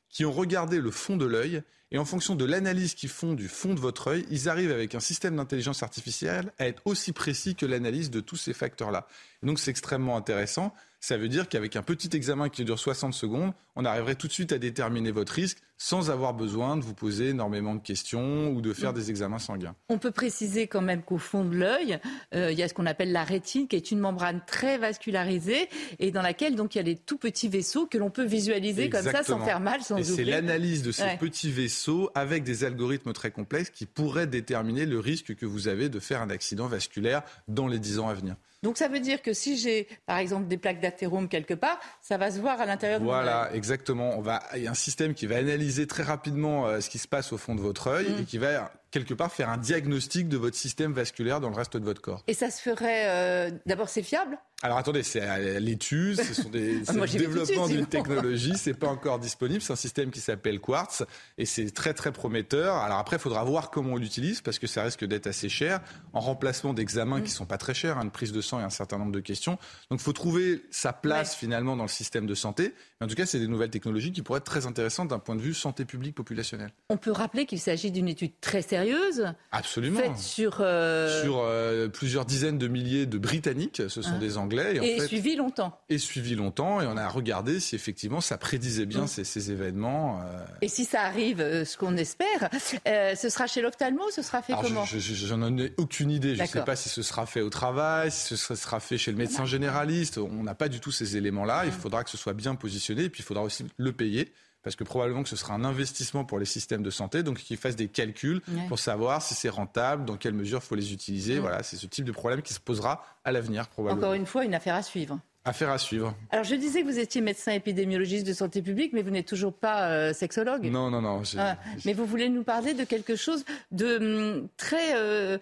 qui 0.08 0.24
ont 0.24 0.32
regardé 0.32 0.78
le 0.78 0.90
fond 0.90 1.16
de 1.16 1.24
l'œil 1.24 1.62
et 1.92 1.98
en 1.98 2.06
fonction 2.06 2.34
de 2.34 2.46
l'analyse 2.46 2.94
qu'ils 2.94 3.10
font 3.10 3.34
du 3.34 3.48
fond 3.48 3.74
de 3.74 3.80
votre 3.80 4.08
œil, 4.08 4.26
ils 4.30 4.48
arrivent 4.48 4.72
avec 4.72 4.94
un 4.94 5.00
système 5.00 5.36
d'intelligence 5.36 5.82
artificielle 5.82 6.50
à 6.58 6.66
être 6.66 6.80
aussi 6.86 7.12
précis 7.12 7.54
que 7.54 7.66
l'analyse 7.66 8.10
de 8.10 8.20
tous 8.20 8.36
ces 8.36 8.54
facteurs-là. 8.54 9.06
Donc 9.42 9.58
c'est 9.58 9.70
extrêmement 9.70 10.16
intéressant. 10.16 10.72
Ça 11.00 11.18
veut 11.18 11.28
dire 11.28 11.50
qu'avec 11.50 11.76
un 11.76 11.82
petit 11.82 12.08
examen 12.16 12.48
qui 12.48 12.64
dure 12.64 12.78
60 12.78 13.12
secondes, 13.12 13.52
on 13.76 13.84
arriverait 13.84 14.14
tout 14.14 14.26
de 14.26 14.32
suite 14.32 14.52
à 14.52 14.58
déterminer 14.58 15.10
votre 15.10 15.34
risque 15.34 15.58
sans 15.82 16.10
avoir 16.10 16.32
besoin 16.32 16.76
de 16.76 16.84
vous 16.84 16.94
poser 16.94 17.30
énormément 17.30 17.74
de 17.74 17.80
questions 17.82 18.50
ou 18.52 18.60
de 18.60 18.72
faire 18.72 18.92
des 18.92 19.10
examens 19.10 19.40
sanguins. 19.40 19.74
On 19.88 19.98
peut 19.98 20.12
préciser 20.12 20.68
quand 20.68 20.80
même 20.80 21.02
qu'au 21.02 21.18
fond 21.18 21.44
de 21.44 21.56
l'œil, 21.56 21.98
euh, 22.36 22.52
il 22.52 22.58
y 22.58 22.62
a 22.62 22.68
ce 22.68 22.74
qu'on 22.74 22.86
appelle 22.86 23.10
la 23.10 23.24
rétine, 23.24 23.66
qui 23.66 23.74
est 23.74 23.90
une 23.90 23.98
membrane 23.98 24.42
très 24.46 24.78
vascularisée 24.78 25.68
et 25.98 26.12
dans 26.12 26.22
laquelle 26.22 26.54
donc 26.54 26.76
il 26.76 26.78
y 26.78 26.80
a 26.80 26.84
des 26.84 26.94
tout 26.94 27.18
petits 27.18 27.48
vaisseaux 27.48 27.86
que 27.86 27.98
l'on 27.98 28.10
peut 28.10 28.24
visualiser 28.24 28.90
comme 28.90 29.02
ça 29.02 29.24
sans 29.24 29.40
faire 29.40 29.58
mal, 29.58 29.82
sans 29.82 29.96
Et 29.96 30.04
c'est 30.04 30.22
l'analyse 30.24 30.84
de 30.84 30.92
ces 30.92 31.02
Ouais. 31.02 31.16
petits 31.18 31.50
vaisseaux 31.50 32.10
avec 32.14 32.44
des 32.44 32.62
algorithmes 32.62 33.12
très 33.12 33.32
complexes 33.32 33.70
qui 33.70 33.86
pourraient 33.86 34.28
déterminer 34.28 34.86
le 34.86 35.00
risque 35.00 35.34
que 35.34 35.46
vous 35.46 35.66
avez 35.66 35.88
de 35.88 35.98
faire 35.98 36.22
un 36.22 36.30
accident 36.30 36.68
vasculaire 36.68 37.22
dans 37.48 37.66
les 37.66 37.80
10 37.80 37.98
ans 37.98 38.08
à 38.08 38.14
venir. 38.14 38.36
Donc 38.62 38.78
ça 38.78 38.86
veut 38.88 39.00
dire 39.00 39.22
que 39.22 39.32
si 39.32 39.56
j'ai 39.56 39.88
par 40.06 40.18
exemple 40.18 40.46
des 40.46 40.56
plaques 40.56 40.80
d'athérome 40.80 41.28
quelque 41.28 41.54
part, 41.54 41.80
ça 42.00 42.16
va 42.16 42.30
se 42.30 42.38
voir 42.38 42.60
à 42.60 42.66
l'intérieur 42.66 43.00
de 43.00 43.04
mon 43.04 43.10
Voilà, 43.10 43.50
exactement. 43.54 44.16
On 44.16 44.20
va, 44.20 44.42
il 44.54 44.62
y 44.62 44.66
a 44.68 44.70
un 44.70 44.74
système 44.74 45.14
qui 45.14 45.26
va 45.26 45.36
analyser 45.38 45.86
très 45.88 46.04
rapidement 46.04 46.66
euh, 46.68 46.80
ce 46.80 46.88
qui 46.88 46.98
se 46.98 47.08
passe 47.08 47.32
au 47.32 47.38
fond 47.38 47.54
de 47.56 47.60
votre 47.60 47.88
œil 47.88 48.02
Mm. 48.12 48.20
et 48.20 48.24
qui 48.24 48.38
va 48.38 48.72
quelque 48.90 49.14
part 49.14 49.32
faire 49.32 49.48
un 49.48 49.56
diagnostic 49.56 50.28
de 50.28 50.36
votre 50.36 50.56
système 50.56 50.92
vasculaire 50.92 51.40
dans 51.40 51.48
le 51.48 51.56
reste 51.56 51.76
de 51.76 51.84
votre 51.84 52.00
corps. 52.00 52.22
Et 52.26 52.34
ça 52.34 52.50
se 52.50 52.60
ferait 52.60 53.06
euh, 53.08 53.50
d'abord 53.66 53.88
c'est 53.88 54.02
fiable 54.02 54.38
Alors 54.62 54.78
attendez, 54.78 55.02
c'est 55.02 55.20
à 55.20 55.38
l'étude, 55.60 56.20
ce 56.22 56.34
sont 56.34 56.48
des 56.50 56.80
Ah, 56.86 56.92
moi, 56.92 57.06
le 57.06 57.12
développement 57.18 57.66
d'une 57.66 57.86
technologie, 57.86 58.52
c'est 58.56 58.74
pas 58.74 58.86
encore 58.88 59.18
disponible, 59.18 59.60
c'est 59.60 59.72
un 59.72 59.76
système 59.76 60.10
qui 60.10 60.20
s'appelle 60.20 60.60
Quartz 60.60 61.02
et 61.38 61.46
c'est 61.46 61.70
très 61.72 61.94
très 61.94 62.12
prometteur. 62.12 62.76
Alors 62.76 62.98
après, 62.98 63.16
il 63.16 63.20
faudra 63.20 63.42
voir 63.44 63.70
comment 63.70 63.94
on 63.94 63.96
l'utilise 63.96 64.40
parce 64.40 64.58
que 64.58 64.66
ça 64.66 64.84
risque 64.84 65.04
d'être 65.04 65.26
assez 65.26 65.48
cher 65.48 65.80
en 66.12 66.20
remplacement 66.20 66.72
d'examens 66.74 67.18
Mm. 67.18 67.24
qui 67.24 67.30
sont 67.30 67.46
pas 67.46 67.58
très 67.58 67.74
chers, 67.74 67.98
hein, 67.98 68.04
une 68.04 68.10
prise 68.12 68.32
de 68.32 68.40
sang 68.40 68.60
et 68.60 68.62
un 68.62 68.70
certain 68.70 68.98
nombre 68.98 69.12
de 69.12 69.20
questions. 69.20 69.58
Donc 69.90 70.00
il 70.00 70.02
faut 70.02 70.12
trouver 70.12 70.62
sa 70.70 70.92
place 70.92 71.34
finalement 71.34 71.74
dans 71.76 71.82
le 71.82 71.88
système 71.88 72.26
de 72.26 72.34
santé. 72.34 72.72
Mais 73.00 73.06
en 73.06 73.08
tout 73.08 73.16
cas, 73.16 73.26
c'est 73.26 73.40
des 73.40 73.48
nouvelles 73.48 73.70
technologies 73.70 74.12
qui 74.12 74.22
pourraient 74.22 74.38
être 74.38 74.44
très 74.44 74.66
intéressantes 74.66 75.08
d'un 75.08 75.18
point 75.18 75.34
de 75.34 75.40
vue 75.40 75.54
santé 75.54 75.84
publique 75.84 76.14
populationnelle. 76.14 76.70
On 76.88 76.96
peut 76.96 77.10
rappeler 77.10 77.46
qu'il 77.46 77.58
s'agit 77.60 77.90
d'une 77.90 78.08
étude 78.08 78.32
très 78.40 78.62
sérieuse 78.62 79.26
Absolument. 79.50 79.98
faite 80.00 80.18
sur 80.18 80.58
euh, 80.60 81.22
Sur 81.22 81.40
euh, 81.40 81.88
plusieurs 81.88 82.24
dizaines 82.24 82.58
de 82.58 82.68
milliers 82.68 83.06
de 83.06 83.18
Britanniques, 83.18 83.82
ce 83.88 84.02
sont 84.02 84.12
Ah. 84.14 84.18
des 84.18 84.38
Anglais. 84.38 84.51
Et, 84.58 84.80
en 84.80 84.82
et 84.82 84.98
fait, 85.00 85.06
suivi 85.08 85.36
longtemps. 85.36 85.78
et 85.88 85.98
suivi 85.98 86.34
longtemps 86.34 86.80
et 86.80 86.86
on 86.86 86.96
a 86.96 87.08
regardé 87.08 87.60
si 87.60 87.74
effectivement 87.74 88.20
ça 88.20 88.38
prédisait 88.38 88.86
bien 88.86 89.06
ces, 89.06 89.24
ces 89.24 89.50
événements. 89.50 90.20
euh. 90.22 90.44
Et 90.60 90.68
si 90.68 90.84
ça 90.84 91.02
arrive, 91.02 91.40
euh, 91.40 91.64
ce 91.64 91.76
qu'on 91.76 91.96
espère, 91.96 92.50
euh, 92.86 93.14
ce 93.14 93.28
sera 93.28 93.46
chez 93.46 93.60
l'ophtalmo, 93.62 94.02
ce 94.10 94.22
sera 94.22 94.42
fait 94.42 94.52
Alors, 94.52 94.64
comment 94.64 94.84
je- 94.84 94.98
je- 94.98 95.14
J'en 95.26 95.56
ai 95.58 95.72
aucune 95.78 96.10
idée. 96.10 96.34
Je 96.36 96.42
ne 96.42 96.46
sais 96.46 96.62
pas 96.64 96.76
si 96.76 96.88
ce 96.88 97.02
sera 97.02 97.26
fait 97.26 97.40
au 97.40 97.50
travail, 97.50 98.10
si 98.10 98.36
ce 98.36 98.54
sera 98.54 98.80
fait 98.80 98.98
chez 98.98 99.10
le 99.10 99.16
médecin 99.18 99.44
généraliste. 99.44 100.18
On 100.18 100.42
n'a 100.42 100.54
pas 100.54 100.68
du 100.68 100.80
tout 100.80 100.90
ces 100.92 101.16
éléments-là. 101.16 101.62
Il 101.66 101.72
faudra 101.72 102.04
que 102.04 102.10
ce 102.10 102.16
soit 102.16 102.34
bien 102.34 102.54
positionné 102.54 103.04
et 103.04 103.08
puis 103.10 103.22
il 103.22 103.24
faudra 103.26 103.42
aussi 103.42 103.64
le 103.76 103.92
payer. 103.92 104.32
Parce 104.62 104.76
que 104.76 104.84
probablement 104.84 105.22
que 105.22 105.28
ce 105.28 105.36
sera 105.36 105.54
un 105.54 105.64
investissement 105.64 106.24
pour 106.24 106.38
les 106.38 106.44
systèmes 106.44 106.82
de 106.82 106.90
santé, 106.90 107.22
donc 107.22 107.38
qu'ils 107.38 107.56
fassent 107.56 107.76
des 107.76 107.88
calculs 107.88 108.40
Ouais. 108.48 108.66
pour 108.68 108.78
savoir 108.78 109.20
si 109.22 109.34
c'est 109.34 109.48
rentable, 109.48 110.04
dans 110.04 110.16
quelle 110.16 110.34
mesure 110.34 110.60
il 110.62 110.66
faut 110.66 110.74
les 110.74 110.92
utiliser. 110.92 111.38
Voilà, 111.38 111.62
c'est 111.62 111.76
ce 111.76 111.86
type 111.86 112.04
de 112.04 112.12
problème 112.12 112.42
qui 112.42 112.54
se 112.54 112.60
posera 112.60 113.04
à 113.24 113.32
l'avenir 113.32 113.68
probablement. 113.68 114.00
Encore 114.06 114.14
une 114.14 114.26
fois, 114.26 114.44
une 114.44 114.54
affaire 114.54 114.74
à 114.74 114.82
suivre. 114.82 115.18
Affaire 115.44 115.70
à 115.70 115.78
suivre. 115.78 116.14
Alors 116.30 116.44
je 116.44 116.54
disais 116.54 116.82
que 116.82 116.86
vous 116.86 117.00
étiez 117.00 117.20
médecin 117.20 117.50
épidémiologiste 117.52 118.24
de 118.24 118.32
santé 118.32 118.62
publique, 118.62 118.92
mais 118.92 119.02
vous 119.02 119.10
n'êtes 119.10 119.26
toujours 119.26 119.52
pas 119.52 119.88
euh, 119.90 120.12
sexologue. 120.12 120.64
Non, 120.66 120.88
non, 120.88 121.02
non. 121.02 121.22
Ah, 121.36 121.56
mais 121.84 121.94
vous 121.94 122.06
voulez 122.06 122.28
nous 122.28 122.44
parler 122.44 122.74
de 122.74 122.84
quelque 122.84 123.16
chose 123.16 123.44
de 123.72 123.96
hum, 123.96 124.48
très 124.56 124.94
euh, 124.94 125.38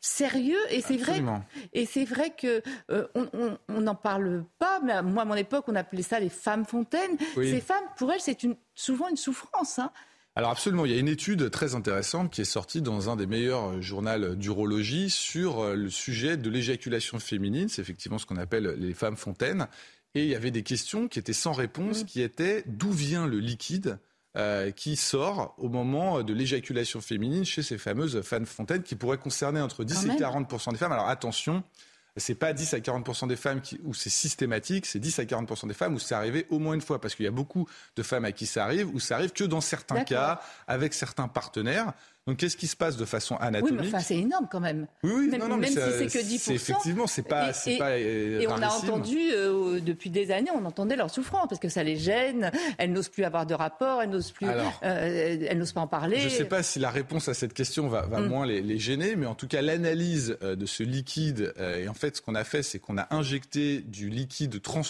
sérieux 0.00 0.58
et 0.70 0.80
c'est 0.80 0.96
vrai 0.96 1.22
et 1.74 1.84
c'est 1.86 2.04
vrai 2.06 2.30
que 2.30 2.62
euh, 2.90 3.06
on- 3.14 3.80
n'en 3.80 3.94
parle 3.94 4.44
pas 4.58 4.80
mais 4.82 5.02
moi 5.02 5.22
à 5.22 5.26
mon 5.26 5.34
époque 5.34 5.64
on 5.68 5.74
appelait 5.74 6.02
ça 6.02 6.18
les 6.20 6.28
femmes 6.30 6.64
fontaines 6.64 7.16
Oui. 7.36 7.50
ces 7.50 7.60
femmes 7.60 7.84
pour 7.96 8.12
elles 8.12 8.20
c'est 8.20 8.42
une 8.44 8.56
souvent 8.74 9.08
une 9.08 9.16
souffrance 9.16 9.78
hein. 9.78 9.90
Alors 10.34 10.50
absolument, 10.50 10.86
il 10.86 10.92
y 10.92 10.94
a 10.94 10.98
une 10.98 11.08
étude 11.08 11.50
très 11.50 11.74
intéressante 11.74 12.32
qui 12.32 12.40
est 12.40 12.46
sortie 12.46 12.80
dans 12.80 13.10
un 13.10 13.16
des 13.16 13.26
meilleurs 13.26 13.72
euh, 13.72 13.80
journaux 13.82 14.34
d'urologie 14.34 15.10
sur 15.10 15.60
euh, 15.60 15.74
le 15.74 15.90
sujet 15.90 16.38
de 16.38 16.48
l'éjaculation 16.48 17.18
féminine. 17.18 17.68
C'est 17.68 17.82
effectivement 17.82 18.16
ce 18.18 18.24
qu'on 18.24 18.38
appelle 18.38 18.76
les 18.78 18.94
femmes 18.94 19.18
fontaines. 19.18 19.68
Et 20.14 20.24
il 20.24 20.28
y 20.30 20.34
avait 20.34 20.50
des 20.50 20.62
questions 20.62 21.06
qui 21.06 21.18
étaient 21.18 21.32
sans 21.34 21.52
réponse, 21.52 22.04
qui 22.04 22.22
étaient 22.22 22.64
d'où 22.66 22.92
vient 22.92 23.26
le 23.26 23.38
liquide 23.38 23.98
euh, 24.36 24.70
qui 24.70 24.96
sort 24.96 25.54
au 25.58 25.68
moment 25.68 26.22
de 26.22 26.32
l'éjaculation 26.32 27.02
féminine 27.02 27.44
chez 27.44 27.62
ces 27.62 27.76
fameuses 27.76 28.22
femmes 28.22 28.46
fontaines 28.46 28.82
qui 28.82 28.94
pourraient 28.94 29.18
concerner 29.18 29.60
entre 29.60 29.84
10 29.84 29.94
Quand 29.94 30.02
et 30.02 30.06
même. 30.08 30.44
40% 30.44 30.72
des 30.72 30.78
femmes. 30.78 30.92
Alors 30.92 31.08
attention, 31.08 31.62
c'est 32.16 32.34
pas 32.34 32.52
10 32.52 32.74
à 32.74 32.80
40 32.80 33.26
des 33.26 33.36
femmes 33.36 33.60
qui, 33.60 33.80
où 33.84 33.94
c'est 33.94 34.10
systématique, 34.10 34.86
c'est 34.86 34.98
10 34.98 35.18
à 35.18 35.24
40 35.24 35.66
des 35.66 35.74
femmes 35.74 35.94
où 35.94 35.98
c'est 35.98 36.14
arrivé 36.14 36.46
au 36.50 36.58
moins 36.58 36.74
une 36.74 36.80
fois. 36.80 37.00
Parce 37.00 37.14
qu'il 37.14 37.24
y 37.24 37.28
a 37.28 37.32
beaucoup 37.32 37.66
de 37.96 38.02
femmes 38.02 38.24
à 38.24 38.32
qui 38.32 38.46
ça 38.46 38.64
arrive, 38.64 38.94
où 38.94 39.00
ça 39.00 39.16
arrive 39.16 39.32
que 39.32 39.44
dans 39.44 39.60
certains 39.60 40.04
cas, 40.04 40.40
avec 40.66 40.92
certains 40.94 41.28
partenaires. 41.28 41.92
Donc, 42.28 42.36
qu'est-ce 42.36 42.56
qui 42.56 42.68
se 42.68 42.76
passe 42.76 42.96
de 42.96 43.04
façon 43.04 43.34
anatomique 43.36 43.72
Oui, 43.72 43.78
mais 43.82 43.88
enfin, 43.88 43.98
c'est 43.98 44.16
énorme 44.16 44.46
quand 44.48 44.60
même. 44.60 44.86
Oui, 45.02 45.10
oui, 45.12 45.26
même, 45.28 45.40
non, 45.40 45.48
non, 45.48 45.56
mais 45.56 45.70
même 45.70 45.90
si 45.90 46.08
c'est 46.08 46.20
que 46.20 46.24
10%. 46.24 46.38
c'est 46.38 46.54
effectivement, 46.54 47.06
c'est 47.08 47.22
pas- 47.26 47.50
Et- 47.50 47.52
c'est 47.52 47.74
et- 47.74 47.78
pas, 47.78 47.90
euh, 47.90 48.38
Et 48.40 48.46
on 48.46 48.62
a 48.62 48.68
entendu, 48.68 49.18
euh, 49.32 49.80
depuis 49.80 50.08
des 50.08 50.30
années, 50.30 50.50
on 50.54 50.64
entendait 50.64 50.94
leur 50.94 51.10
souffrance 51.10 51.46
parce 51.48 51.60
que 51.60 51.68
ça 51.68 51.82
les 51.82 51.96
gêne. 51.96 52.52
Elles 52.78 52.92
n'osent 52.92 53.08
plus 53.08 53.24
avoir 53.24 53.44
de 53.44 53.54
rapport, 53.54 54.02
elles 54.02 54.10
n'osent 54.10 54.30
plus, 54.30 54.46
Alors, 54.46 54.78
euh, 54.84 55.36
elles 55.48 55.58
n'osent 55.58 55.72
pas 55.72 55.80
en 55.80 55.88
parler. 55.88 56.20
Je 56.20 56.26
ne 56.26 56.30
sais 56.30 56.44
pas 56.44 56.62
si 56.62 56.78
la 56.78 56.90
réponse 56.90 57.28
à 57.28 57.34
cette 57.34 57.54
question 57.54 57.88
va, 57.88 58.02
va 58.02 58.20
Mm. 58.20 58.26
moins 58.28 58.46
les, 58.46 58.62
les 58.62 58.78
gêner, 58.78 59.16
mais 59.16 59.26
en 59.26 59.34
tout 59.34 59.48
cas, 59.48 59.60
l'analyse 59.60 60.36
euh, 60.42 60.54
de 60.54 60.64
ce 60.66 60.84
liquide, 60.84 61.52
et 61.76 61.88
en 61.88 61.94
fait, 61.94 62.18
ce 62.18 62.22
qu'on 62.22 62.36
a 62.36 62.44
fait, 62.44 62.62
c'est 62.62 62.78
qu'on 62.78 62.98
a 62.98 63.08
injecté 63.12 63.80
du 63.80 64.10
liquide 64.10 64.62
trans, 64.62 64.82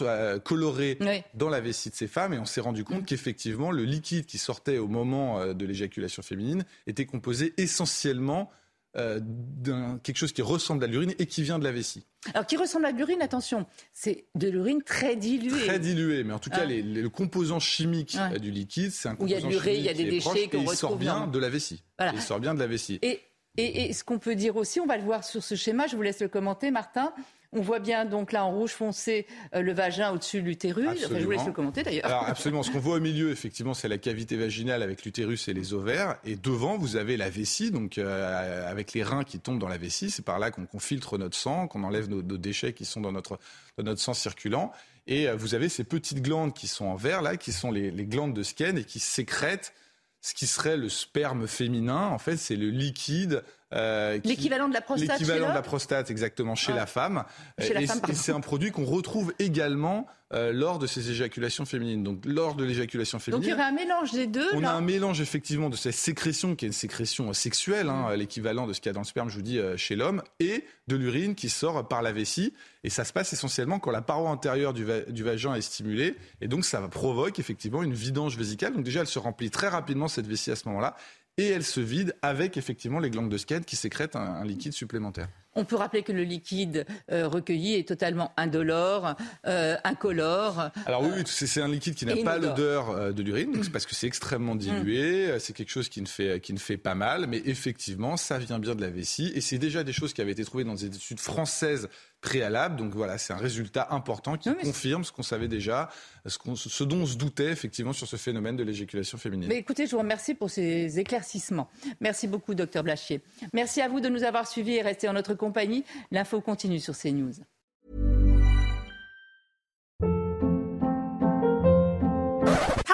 coloré 0.44 0.98
Oui. 1.00 1.22
dans 1.32 1.48
la 1.48 1.60
vessie 1.60 1.88
de 1.88 1.94
ces 1.94 2.08
femmes, 2.08 2.34
et 2.34 2.38
on 2.38 2.44
s'est 2.44 2.60
rendu 2.60 2.84
compte 2.84 3.06
qu'effectivement, 3.06 3.70
le 3.70 3.84
liquide 3.84 4.26
qui 4.26 4.36
sortait 4.36 4.76
au 4.78 4.86
moment 4.88 5.46
de 5.54 5.64
l'éjaculation 5.66 6.22
féminine 6.22 6.64
était 6.86 7.06
composé 7.22 7.54
essentiellement 7.56 8.50
euh, 8.96 9.20
d'un 9.22 9.98
quelque 10.02 10.16
chose 10.18 10.32
qui 10.32 10.42
ressemble 10.42 10.82
à 10.84 10.86
l'urine 10.86 11.14
et 11.18 11.24
qui 11.26 11.42
vient 11.42 11.58
de 11.58 11.64
la 11.64 11.72
vessie. 11.72 12.04
Alors, 12.34 12.46
qui 12.46 12.56
ressemble 12.58 12.84
à 12.84 12.92
de 12.92 12.98
l'urine, 12.98 13.22
attention, 13.22 13.64
c'est 13.94 14.26
de 14.34 14.48
l'urine 14.48 14.82
très 14.82 15.16
diluée. 15.16 15.64
Très 15.66 15.78
dilué, 15.78 16.24
mais 16.24 16.34
en 16.34 16.38
tout 16.38 16.50
cas, 16.50 16.58
Ah. 16.62 16.66
les- 16.66 16.82
les- 16.82 17.00
le 17.00 17.08
composant 17.08 17.58
chimique 17.58 18.16
euh, 18.18 18.38
du 18.38 18.50
liquide, 18.50 18.90
c'est 18.90 19.08
un 19.08 19.16
Où 19.18 19.26
il 19.26 19.30
y 19.30 19.34
a 19.34 19.38
de 19.38 19.42
composant 19.44 19.48
l'urée, 19.64 19.78
il 19.78 19.84
y 19.84 19.88
a 19.88 19.94
des 19.94 20.04
déchets 20.04 20.48
qu'on 20.48 20.58
et 20.58 20.62
il 20.62 20.68
sort 20.76 20.90
retrouve 20.90 20.98
bien 20.98 21.26
de 21.26 21.38
la 21.38 21.48
vessie. 21.48 21.82
Voilà. 21.98 22.12
Il 22.14 22.20
sort 22.20 22.38
bien 22.40 22.52
de 22.54 22.58
la 22.58 22.66
vessie. 22.66 22.98
Et, 23.02 23.20
et, 23.56 23.84
et 23.88 23.92
ce 23.94 24.04
qu'on 24.04 24.18
peut 24.18 24.34
dire 24.34 24.56
aussi, 24.56 24.78
on 24.80 24.86
va 24.86 24.98
le 24.98 25.04
voir 25.04 25.24
sur 25.24 25.42
ce 25.42 25.54
schéma, 25.54 25.86
je 25.86 25.96
vous 25.96 26.02
laisse 26.02 26.20
le 26.20 26.28
commenter, 26.28 26.70
Martin. 26.70 27.14
On 27.54 27.60
voit 27.60 27.80
bien 27.80 28.06
donc 28.06 28.32
là 28.32 28.44
en 28.44 28.50
rouge 28.50 28.70
foncé 28.70 29.26
euh, 29.54 29.60
le 29.60 29.74
vagin 29.74 30.10
au-dessus 30.12 30.40
de 30.40 30.46
l'utérus. 30.46 30.88
Enfin, 30.88 31.18
je 31.18 31.24
vous 31.24 31.30
laisse 31.30 31.44
le 31.44 31.52
commenter 31.52 31.82
d'ailleurs. 31.82 32.06
Alors 32.06 32.24
absolument, 32.28 32.62
ce 32.62 32.70
qu'on 32.70 32.78
voit 32.78 32.96
au 32.96 33.00
milieu, 33.00 33.30
effectivement, 33.30 33.74
c'est 33.74 33.88
la 33.88 33.98
cavité 33.98 34.36
vaginale 34.36 34.82
avec 34.82 35.04
l'utérus 35.04 35.48
et 35.48 35.52
les 35.52 35.74
ovaires. 35.74 36.16
Et 36.24 36.36
devant, 36.36 36.78
vous 36.78 36.96
avez 36.96 37.18
la 37.18 37.28
vessie, 37.28 37.70
donc 37.70 37.98
euh, 37.98 38.70
avec 38.70 38.94
les 38.94 39.02
reins 39.02 39.24
qui 39.24 39.38
tombent 39.38 39.58
dans 39.58 39.68
la 39.68 39.76
vessie. 39.76 40.10
C'est 40.10 40.24
par 40.24 40.38
là 40.38 40.50
qu'on 40.50 40.78
filtre 40.78 41.18
notre 41.18 41.36
sang, 41.36 41.68
qu'on 41.68 41.84
enlève 41.84 42.08
nos, 42.08 42.22
nos 42.22 42.38
déchets 42.38 42.72
qui 42.72 42.86
sont 42.86 43.02
dans 43.02 43.12
notre, 43.12 43.38
dans 43.76 43.84
notre 43.84 44.00
sang 44.00 44.14
circulant. 44.14 44.72
Et 45.06 45.28
euh, 45.28 45.36
vous 45.36 45.54
avez 45.54 45.68
ces 45.68 45.84
petites 45.84 46.22
glandes 46.22 46.54
qui 46.54 46.68
sont 46.68 46.86
en 46.86 46.96
vert, 46.96 47.20
là, 47.20 47.36
qui 47.36 47.52
sont 47.52 47.70
les, 47.70 47.90
les 47.90 48.06
glandes 48.06 48.34
de 48.34 48.42
Skene 48.42 48.78
et 48.78 48.84
qui 48.84 48.98
sécrètent 48.98 49.74
ce 50.22 50.34
qui 50.34 50.46
serait 50.46 50.76
le 50.76 50.88
sperme 50.88 51.46
féminin. 51.46 52.06
En 52.08 52.18
fait, 52.18 52.36
c'est 52.36 52.56
le 52.56 52.70
liquide. 52.70 53.42
Euh, 53.72 54.18
qui- 54.18 54.28
L'équivalent 54.28 54.68
de 54.68 54.74
la 54.74 54.80
prostate 54.80 55.08
L'équivalent 55.20 55.48
de 55.48 55.54
la 55.54 55.62
prostate, 55.62 56.10
exactement, 56.10 56.54
chez 56.54 56.72
Ah. 56.72 56.76
la 56.76 56.86
femme. 56.86 57.24
Chez 57.58 57.74
la 57.74 57.82
et 57.82 57.86
femme, 57.86 57.98
et 57.98 58.00
pardon. 58.02 58.16
c'est 58.16 58.32
un 58.32 58.40
produit 58.40 58.70
qu'on 58.70 58.84
retrouve 58.84 59.32
également 59.38 60.06
euh, 60.34 60.50
lors 60.50 60.78
de 60.78 60.86
ces 60.86 61.10
éjaculations 61.10 61.66
féminines. 61.66 62.02
Donc, 62.02 62.22
lors 62.24 62.54
de 62.54 62.64
l'éjaculation 62.64 63.18
Donc 63.18 63.22
féminine. 63.22 63.48
il 63.48 63.50
y 63.50 63.52
aurait 63.52 63.64
un 63.64 63.72
mélange 63.72 64.12
des 64.12 64.26
deux. 64.26 64.48
On 64.54 64.60
là. 64.60 64.70
a 64.70 64.74
un 64.76 64.80
mélange 64.80 65.20
effectivement 65.20 65.68
de 65.68 65.76
cette 65.76 65.92
sécrétion 65.94 66.56
qui 66.56 66.64
est 66.64 66.68
une 66.68 66.72
sécrétion 66.72 67.28
euh, 67.28 67.32
sexuelle, 67.34 67.90
hein, 67.90 68.16
l'équivalent 68.16 68.66
de 68.66 68.72
ce 68.72 68.80
qu'il 68.80 68.88
y 68.88 68.90
a 68.90 68.94
dans 68.94 69.00
le 69.02 69.06
sperme, 69.06 69.28
je 69.28 69.34
vous 69.36 69.42
dis, 69.42 69.58
euh, 69.58 69.76
chez 69.76 69.94
l'homme, 69.94 70.22
et 70.40 70.64
de 70.88 70.96
l'urine 70.96 71.34
qui 71.34 71.50
sort 71.50 71.86
par 71.86 72.00
la 72.00 72.12
vessie. 72.12 72.54
Et 72.82 72.88
ça 72.88 73.04
se 73.04 73.12
passe 73.12 73.34
essentiellement 73.34 73.78
quand 73.78 73.90
la 73.90 74.00
paroi 74.00 74.30
antérieure 74.30 74.72
du, 74.72 74.84
va- 74.84 75.02
du 75.02 75.22
vagin 75.22 75.54
est 75.54 75.60
stimulée. 75.60 76.16
Et 76.40 76.48
donc 76.48 76.64
ça 76.64 76.80
provoque 76.88 77.38
effectivement 77.38 77.82
une 77.82 77.92
vidange 77.92 78.38
vésicale. 78.38 78.72
Donc 78.72 78.84
déjà, 78.84 79.00
elle 79.00 79.06
se 79.08 79.18
remplit 79.18 79.50
très 79.50 79.68
rapidement 79.68 80.08
cette 80.08 80.26
vessie 80.26 80.50
à 80.50 80.56
ce 80.56 80.66
moment-là. 80.68 80.96
Et 81.38 81.48
elle 81.48 81.64
se 81.64 81.80
vide 81.80 82.14
avec 82.20 82.56
effectivement 82.56 82.98
les 82.98 83.08
glandes 83.10 83.30
de 83.30 83.38
Skene 83.38 83.64
qui 83.64 83.76
sécrètent 83.76 84.16
un, 84.16 84.20
un 84.20 84.44
liquide 84.44 84.72
supplémentaire. 84.72 85.28
On 85.54 85.64
peut 85.66 85.76
rappeler 85.76 86.02
que 86.02 86.12
le 86.12 86.22
liquide 86.24 86.86
euh, 87.10 87.28
recueilli 87.28 87.74
est 87.74 87.86
totalement 87.86 88.32
indolore, 88.38 89.14
euh, 89.46 89.76
incolore. 89.84 90.70
Alors 90.86 91.02
oui, 91.02 91.10
oui, 91.14 91.22
c'est 91.26 91.60
un 91.60 91.68
liquide 91.68 91.94
qui 91.94 92.06
n'a 92.06 92.16
pas 92.16 92.38
l'odeur 92.38 92.90
euh, 92.90 93.12
de 93.12 93.22
l'urine, 93.22 93.60
c'est 93.62 93.70
parce 93.70 93.84
que 93.84 93.94
c'est 93.94 94.06
extrêmement 94.06 94.54
dilué, 94.54 95.26
Mm. 95.26 95.30
euh, 95.30 95.38
c'est 95.38 95.52
quelque 95.52 95.70
chose 95.70 95.90
qui 95.90 96.00
ne, 96.00 96.06
fait, 96.06 96.40
qui 96.40 96.54
ne 96.54 96.58
fait 96.58 96.78
pas 96.78 96.94
mal, 96.94 97.26
mais 97.26 97.42
effectivement, 97.44 98.16
ça 98.16 98.38
vient 98.38 98.58
bien 98.58 98.74
de 98.74 98.80
la 98.80 98.88
vessie, 98.88 99.30
et 99.34 99.40
c'est 99.42 99.58
déjà 99.58 99.84
des 99.84 99.92
choses 99.92 100.14
qui 100.14 100.22
avaient 100.22 100.32
été 100.32 100.44
trouvées 100.44 100.64
dans 100.64 100.74
des 100.74 100.86
études 100.86 101.20
françaises 101.20 101.88
préalables, 102.22 102.76
donc 102.76 102.94
voilà, 102.94 103.18
c'est 103.18 103.32
un 103.34 103.36
résultat 103.36 103.88
important 103.90 104.38
qui 104.38 104.48
confirme 104.54 105.04
ce 105.04 105.12
qu'on 105.12 105.22
savait 105.24 105.48
déjà, 105.48 105.90
ce, 106.24 106.38
qu'on- 106.38 106.54
ce 106.56 106.84
dont 106.84 106.98
on 107.02 107.06
se 107.06 107.16
doutait 107.16 107.50
effectivement 107.50 107.92
sur 107.92 108.06
ce 108.06 108.16
phénomène 108.16 108.56
de 108.56 108.62
l'éjaculation 108.62 109.18
féminine. 109.18 109.48
Mais 109.48 109.58
écoutez, 109.58 109.86
je 109.86 109.90
vous 109.92 109.98
remercie 109.98 110.34
pour 110.34 110.48
ces 110.48 110.98
éclaircissements. 110.98 111.68
Merci 112.00 112.28
beaucoup, 112.28 112.54
docteur 112.54 112.84
Blachier. 112.84 113.20
Merci 113.52 113.82
à 113.82 113.88
vous 113.88 114.00
de 114.00 114.08
nous 114.08 114.22
avoir 114.22 114.46
suivis 114.48 114.76
et 114.76 114.82
restés 114.82 115.08
en 115.08 115.12
notre 115.12 115.34
compagnie. 115.34 115.84
L'info 116.12 116.40
continue 116.40 116.78
sur 116.80 116.96
CNews. 116.96 117.32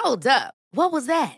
Hold 0.03 0.25
up. 0.27 0.53
What 0.73 0.91
was 0.91 1.05
that? 1.07 1.37